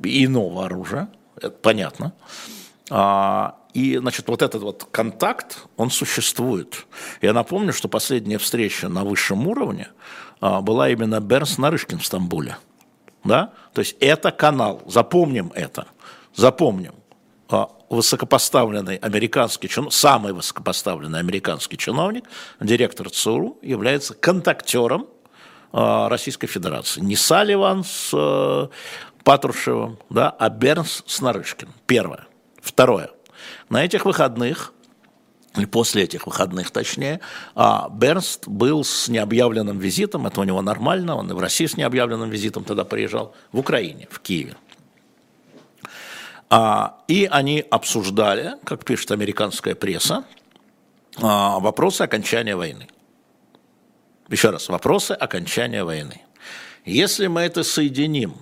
[0.02, 2.12] и иного оружия, это понятно.
[2.90, 6.86] А, и, значит, вот этот вот контакт, он существует.
[7.22, 9.88] Я напомню, что последняя встреча на высшем уровне
[10.40, 12.58] а, была именно Бернс Нарышкин в Стамбуле.
[13.24, 13.52] Да?
[13.72, 15.86] То есть это канал, запомним это,
[16.34, 16.94] запомним.
[17.48, 22.24] А, высокопоставленный американский чиновник, самый высокопоставленный американский чиновник,
[22.60, 25.06] директор ЦРУ, является контактером
[25.72, 27.00] а, Российской Федерации.
[27.00, 28.68] Не Салливан с э,
[29.24, 31.74] Патрушевым, да, а Бернс с Нарышкиным.
[31.86, 32.26] Первое.
[32.60, 33.10] Второе.
[33.68, 34.72] На этих выходных
[35.56, 37.20] или после этих выходных, точнее,
[37.54, 41.76] а, Бернст был с необъявленным визитом, это у него нормально, он и в России с
[41.76, 44.56] необъявленным визитом тогда приезжал, в Украине, в Киеве.
[46.54, 50.24] А, и они обсуждали, как пишет американская пресса,
[51.16, 52.88] а, вопросы окончания войны.
[54.28, 56.20] Еще раз, вопросы окончания войны.
[56.84, 58.34] Если мы это соединим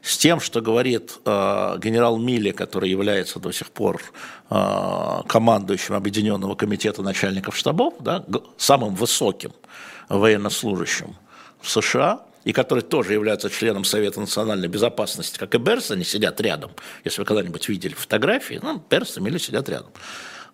[0.00, 4.00] с тем, что говорит э, генерал Милли, который является до сих пор
[4.48, 8.24] э, командующим Объединенного комитета начальников штабов, да,
[8.56, 9.52] самым высоким
[10.08, 11.16] военнослужащим
[11.60, 16.40] в США, и который тоже является членом Совета национальной безопасности, как и Берс, они сидят
[16.40, 16.70] рядом.
[17.04, 19.90] Если вы когда-нибудь видели фотографии, ну, Берс и Милли сидят рядом.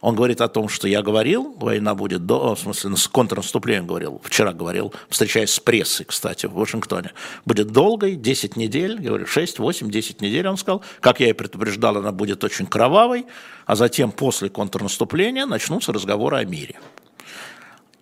[0.00, 4.22] Он говорит о том, что я говорил, война будет, до, в смысле, с контрнаступлением говорил,
[4.24, 7.12] вчера говорил, встречаясь с прессой, кстати, в Вашингтоне,
[7.44, 11.34] будет долгой, 10 недель, я говорю, 6, 8, 10 недель, он сказал, как я и
[11.34, 13.26] предупреждал, она будет очень кровавой,
[13.66, 16.80] а затем после контрнаступления начнутся разговоры о мире.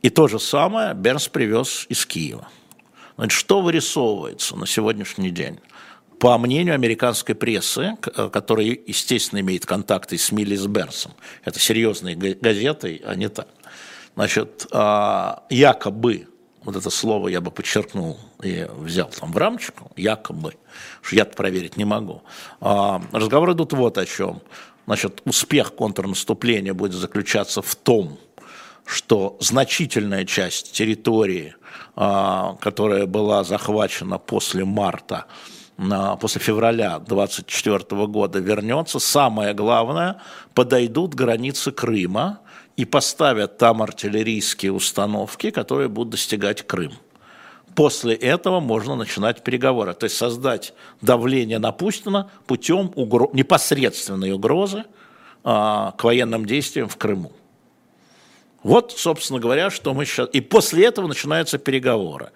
[0.01, 2.49] И то же самое Бернс привез из Киева.
[3.21, 5.61] Значит, что вырисовывается на сегодняшний день?
[6.19, 11.13] По мнению американской прессы, э, которая, естественно, имеет контакты с Милли с Бернсом,
[11.45, 13.49] это серьезные газеты, а не так.
[14.15, 16.29] Значит, а, якобы,
[16.63, 20.55] вот это слово я бы подчеркнул и взял там в рамочку, якобы,
[21.03, 22.23] что я проверить не могу.
[22.63, 24.41] А, разговоры идут вот о чем.
[24.87, 28.19] Значит, успех контрнаступления будет заключаться в том,
[28.87, 31.55] что значительная часть территории,
[32.01, 35.27] которая была захвачена после марта,
[36.19, 38.99] после февраля 24 года вернется.
[38.99, 40.23] Самое главное,
[40.55, 42.39] подойдут границы Крыма
[42.77, 46.93] и поставят там артиллерийские установки, которые будут достигать Крым.
[47.75, 50.73] После этого можно начинать переговоры, то есть создать
[51.03, 53.29] давление на Путина путем угро...
[53.35, 54.85] непосредственной угрозы
[55.45, 57.33] а, к военным действиям в Крыму.
[58.63, 60.29] Вот, собственно говоря, что мы сейчас...
[60.33, 62.31] И после этого начинаются переговоры.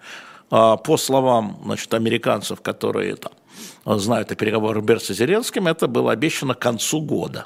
[0.49, 3.33] А, по словам значит, американцев, которые там,
[3.99, 7.45] знают о переговорах Берса Зеленским, это было обещано к концу года.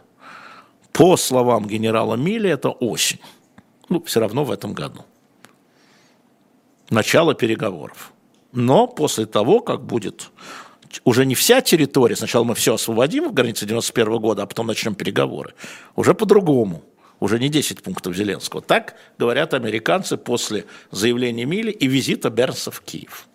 [0.94, 3.20] По словам генерала Милли, это осень.
[3.90, 5.06] Ну, все равно в этом году.
[6.90, 8.12] Начало переговоров.
[8.52, 10.32] Но после того, как будет
[11.04, 14.96] уже не вся территория, сначала мы все освободим в границе 91 года, а потом начнем
[14.96, 15.54] переговоры,
[15.96, 16.84] уже по-другому
[17.20, 18.62] уже не 10 пунктов Зеленского.
[18.62, 23.28] Так говорят американцы после заявления Мили и визита Бернса в Киев.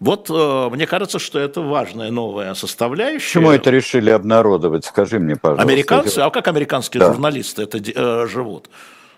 [0.00, 3.38] Вот э, мне кажется, что это важная новая составляющая.
[3.38, 4.84] Почему это решили обнародовать?
[4.84, 5.62] Скажи мне, пожалуйста.
[5.62, 7.12] Американцы, а как американские да.
[7.12, 8.68] журналисты это э, живут?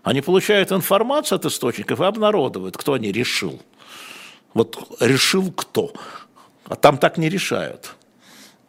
[0.03, 3.63] Они получают информацию от источников и обнародуют, кто они решил.
[4.53, 5.91] Вот решил кто.
[6.69, 7.95] А там так не решают.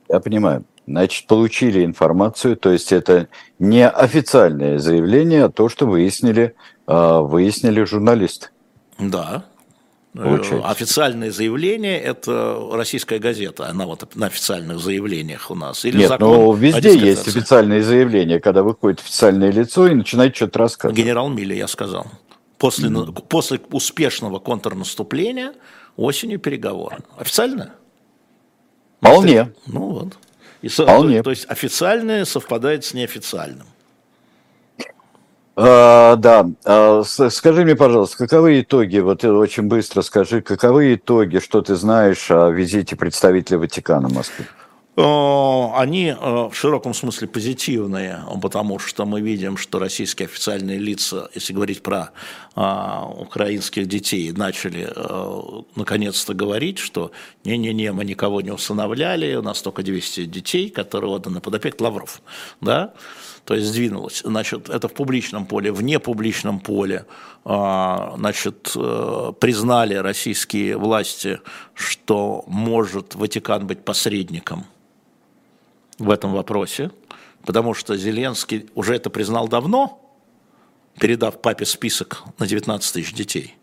[0.08, 0.64] Я понимаю.
[0.88, 3.28] Значит, получили информацию, то есть это
[3.58, 6.56] не официальное заявление, а то, что выяснили,
[6.86, 8.50] а, выяснили журналисты.
[9.00, 9.46] Да,
[10.16, 10.70] Получается.
[10.70, 15.84] Официальное заявление– это российская газета, она вот на официальных заявлениях у нас.
[15.84, 20.60] Или Нет, закон но везде есть официальные заявления, когда выходит официальное лицо и начинает что-то
[20.60, 20.98] рассказывать.
[20.98, 22.08] Генерал Милли, я сказал.
[22.58, 23.28] После, mm-hmm.
[23.28, 25.54] после успешного контрнаступления
[25.98, 27.00] осенью переговоры.
[27.18, 27.74] Официально?
[29.02, 29.52] Вполне.
[29.68, 30.18] Ну вот.
[30.66, 31.22] И, Вполне.
[31.22, 33.68] То есть официальное совпадает с неофициальным.
[35.56, 41.62] А, да, а, скажи мне, пожалуйста, каковы итоги, вот очень быстро скажи, каковы итоги, что
[41.62, 44.48] ты знаешь о визите представителя Ватикана в Москве?
[44.98, 51.52] Они э, в широком смысле позитивные, потому что мы видим, что российские официальные лица, если
[51.52, 52.12] говорить про
[52.56, 57.12] а, украинских детей, начали э, наконец-то говорить, что
[57.44, 62.22] не-не-не, мы никого не усыновляли, у нас только 200 детей, которые отданы под опеку Лавров.
[62.62, 62.94] Да?
[63.44, 64.22] то есть сдвинулось.
[64.26, 67.06] Значит, это в публичном поле, в непубличном поле,
[67.44, 71.40] значит, э, признали российские власти,
[71.76, 74.66] что может Ватикан быть посредником
[75.98, 76.92] в этом вопросе,
[77.46, 80.02] потому что Зеленский уже это признал давно,
[81.00, 83.56] передав папе список на 19 тысяч детей.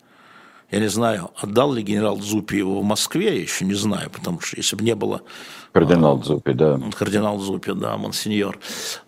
[0.73, 4.41] Я не знаю, отдал ли генерал Зупи его в Москве, я еще не знаю, потому
[4.41, 5.21] что если бы не было...
[5.73, 6.81] Кардинал а, Зупи, да.
[6.99, 8.59] Кардинал Зупи, да, монсеньор.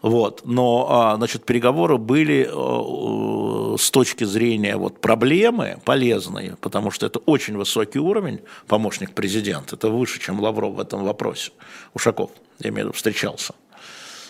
[0.03, 0.43] Вот.
[0.45, 7.19] Но, а, значит, переговоры были э, с точки зрения вот проблемы полезные, потому что это
[7.21, 11.53] очень высокий уровень, помощник президента, это выше, чем Лавров в этом вопросе.
[11.95, 13.55] Ушаков, я имею в виду, встречался.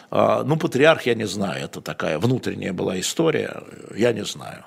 [0.08, 3.64] А, ну, патриарх, я не знаю, это такая внутренняя была история,
[3.96, 4.64] я не знаю.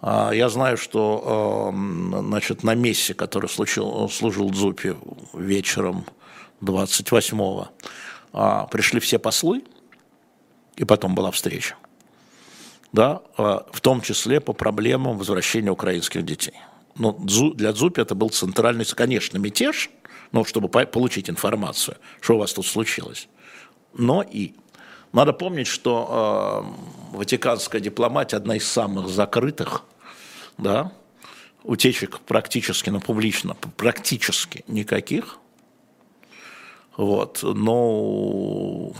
[0.00, 4.94] А, я знаю, что значит, на мессе, который служил, служил Дзупи
[5.34, 6.04] вечером
[6.60, 7.68] 28-го,
[8.32, 9.62] а, пришли все послы,
[10.76, 11.76] и потом была встреча,
[12.92, 16.54] да, а, в том числе по проблемам возвращения украинских детей.
[16.96, 19.90] Но для Дзупи это был центральный, конечно, мятеж,
[20.32, 23.28] но чтобы получить информацию, что у вас тут случилось.
[23.94, 24.54] Но и
[25.12, 26.64] надо помнить, что
[27.12, 29.84] э, ватиканская дипломатия одна из самых закрытых,
[30.58, 30.92] да,
[31.62, 35.38] утечек практически, но публично, практически никаких.
[36.96, 38.92] Вот, но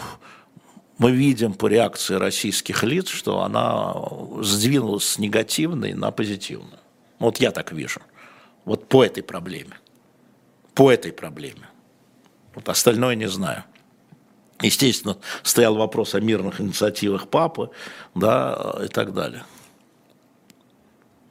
[0.98, 3.94] мы видим по реакции российских лиц, что она
[4.42, 6.78] сдвинулась с негативной на позитивную.
[7.18, 8.00] Вот я так вижу.
[8.64, 9.78] Вот по этой проблеме.
[10.74, 11.68] По этой проблеме.
[12.54, 13.64] Вот остальное не знаю.
[14.62, 17.70] Естественно, стоял вопрос о мирных инициативах папы,
[18.14, 19.44] да, и так далее.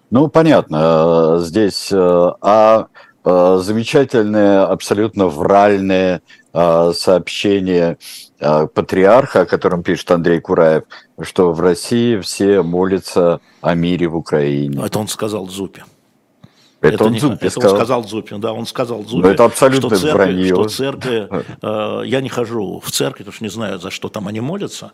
[0.10, 2.88] Ну, понятно, здесь э, а
[3.26, 6.22] э, замечательное, абсолютно вральное
[6.54, 7.98] э, сообщение
[8.40, 10.84] патриарха, о котором пишет Андрей Кураев,
[11.22, 14.80] что в России все молятся о мире в Украине.
[14.86, 15.84] Это он сказал Зупе.
[16.80, 17.72] Это, это, он, не, это сказал.
[17.72, 19.22] он сказал Зупин, да, он сказал Зупин.
[19.22, 20.54] Но это абсолютно что церковь, вранье.
[20.54, 21.30] Что церкви,
[21.62, 24.92] э, я не хожу в церковь, потому что не знаю, за что там они молятся,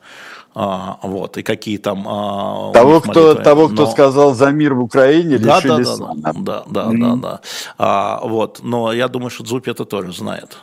[0.55, 3.91] а, вот, и какие там а, Того, кто, того, кто но...
[3.91, 6.99] сказал за мир в Украине, да, лишили да, да, да, да, да, mm-hmm.
[6.99, 7.41] да, да.
[7.77, 10.57] А, вот, но я думаю, что Зупи это тоже знает.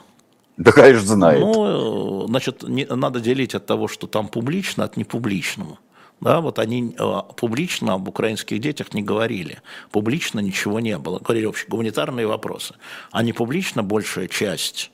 [0.57, 1.41] Да, конечно, знает.
[1.41, 5.79] Ну, значит, не, надо делить от того, что там публично, от непубличного.
[6.21, 9.63] Да, вот они э, публично об украинских детях не говорили.
[9.91, 11.19] Публично ничего не было.
[11.19, 12.75] Говорили вообще гуманитарные вопросы.
[13.11, 14.91] А не публично большая часть,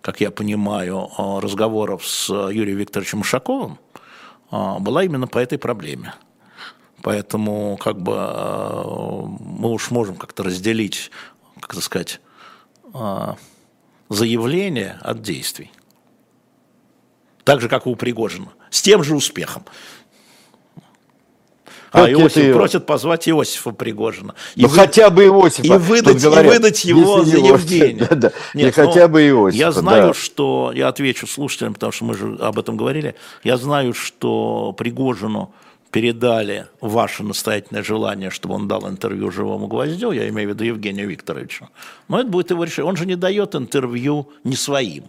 [0.00, 3.78] как я понимаю, э, разговоров с Юрием Викторовичем Ушаковым
[4.50, 6.14] была именно по этой проблеме.
[7.02, 8.16] Поэтому как бы
[9.38, 11.12] мы уж можем как-то разделить,
[11.60, 12.20] как это сказать,
[14.08, 15.70] заявление от действий.
[17.44, 18.48] Так же, как и у Пригожина.
[18.70, 19.64] С тем же успехом.
[21.92, 22.52] А Иосиф ты...
[22.52, 24.34] просит позвать Иосифа Пригожина.
[24.54, 24.76] И ну вы...
[24.76, 25.66] хотя бы Иосифа.
[25.66, 28.06] И выдать, говорят, и выдать его за Евгения.
[28.10, 28.32] Да, да.
[28.54, 29.58] Нет, и хотя бы Иосифа.
[29.58, 30.14] Я знаю, да.
[30.14, 33.14] что, я отвечу слушателям, потому что мы же об этом говорили,
[33.44, 35.52] я знаю, что Пригожину
[35.90, 41.08] передали ваше настоятельное желание, чтобы он дал интервью живому гвоздю, я имею в виду Евгению
[41.08, 41.68] Викторовичу,
[42.08, 42.88] но это будет его решение.
[42.88, 45.04] Он же не дает интервью не своим.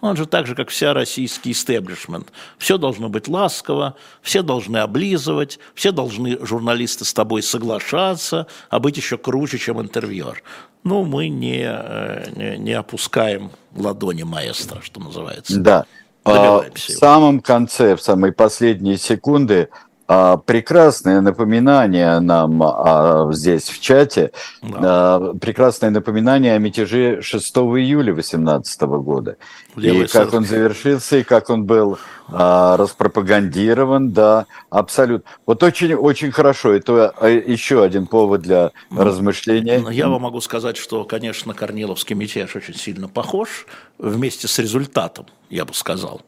[0.00, 2.32] Он же так же, как вся российский истеблишмент.
[2.58, 8.96] Все должно быть ласково, все должны облизывать, все должны, журналисты, с тобой соглашаться, а быть
[8.96, 10.42] еще круче, чем интервьюер.
[10.84, 15.58] Ну, мы не, э, не, не опускаем ладони маэстро, что называется.
[15.58, 15.84] Да.
[16.24, 19.89] А, в самом конце, в самые последние секунды а,
[20.46, 24.78] прекрасное напоминание нам а, здесь в чате, да.
[24.82, 29.36] а, прекрасное напоминание о мятеже 6 июля 2018 года.
[29.76, 31.98] Левый и как он завершился, и как он был
[32.28, 35.30] а, распропагандирован, да, абсолютно.
[35.46, 36.72] Вот очень, очень хорошо.
[36.72, 39.80] Это а, еще один повод для ну, размышления.
[39.80, 43.66] Ну, я вам могу сказать, что, конечно, Корниловский мятеж очень сильно похож
[43.98, 46.22] вместе с результатом, я бы сказал.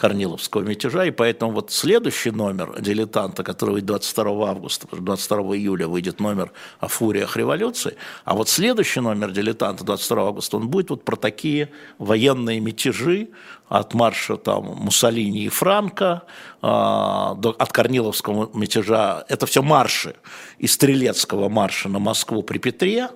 [0.00, 6.20] Корниловского мятежа, и поэтому вот следующий номер «Дилетанта», который выйдет 22 августа, 22 июля выйдет
[6.20, 11.16] номер о фуриях революции, а вот следующий номер «Дилетанта» 22 августа, он будет вот про
[11.16, 13.28] такие военные мятежи,
[13.70, 16.22] от марша там Муссолини и Франка,
[16.60, 20.16] э, от Корниловского мятежа, это все марши,
[20.58, 23.10] и Стрелецкого марша на Москву при Петре, а,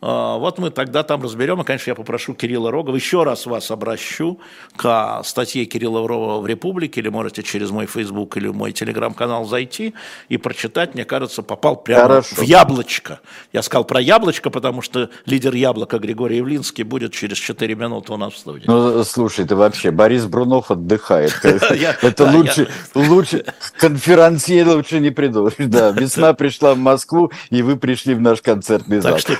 [0.00, 1.60] вот мы тогда там разберем.
[1.60, 4.38] И, конечно, я попрошу Кирилла Рогова, еще раз вас обращу
[4.76, 9.94] к статье Кирилла Рогова в «Републике», или можете через мой Facebook или мой телеграм-канал зайти
[10.28, 10.94] и прочитать.
[10.94, 12.36] Мне кажется, попал прямо Хорошо.
[12.36, 13.20] в яблочко.
[13.52, 18.16] Я сказал про яблочко, потому что лидер яблока Григорий Явлинский будет через 4 минуты у
[18.16, 18.64] нас в студии.
[18.66, 21.32] Ну, слушай, ты вообще, Борис Брунов отдыхает.
[21.42, 23.44] Это лучше, лучше,
[23.78, 25.54] конферансье лучше не придумаешь.
[25.58, 29.12] Да, весна пришла в Москву, и вы пришли в наш концертный зал.
[29.12, 29.36] Так что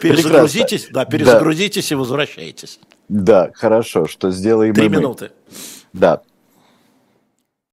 [0.55, 2.81] перезагрузитесь, да, перезагрузитесь и возвращайтесь.
[3.09, 5.31] Да, хорошо, что сделаем Три минуты.
[5.93, 6.23] Да.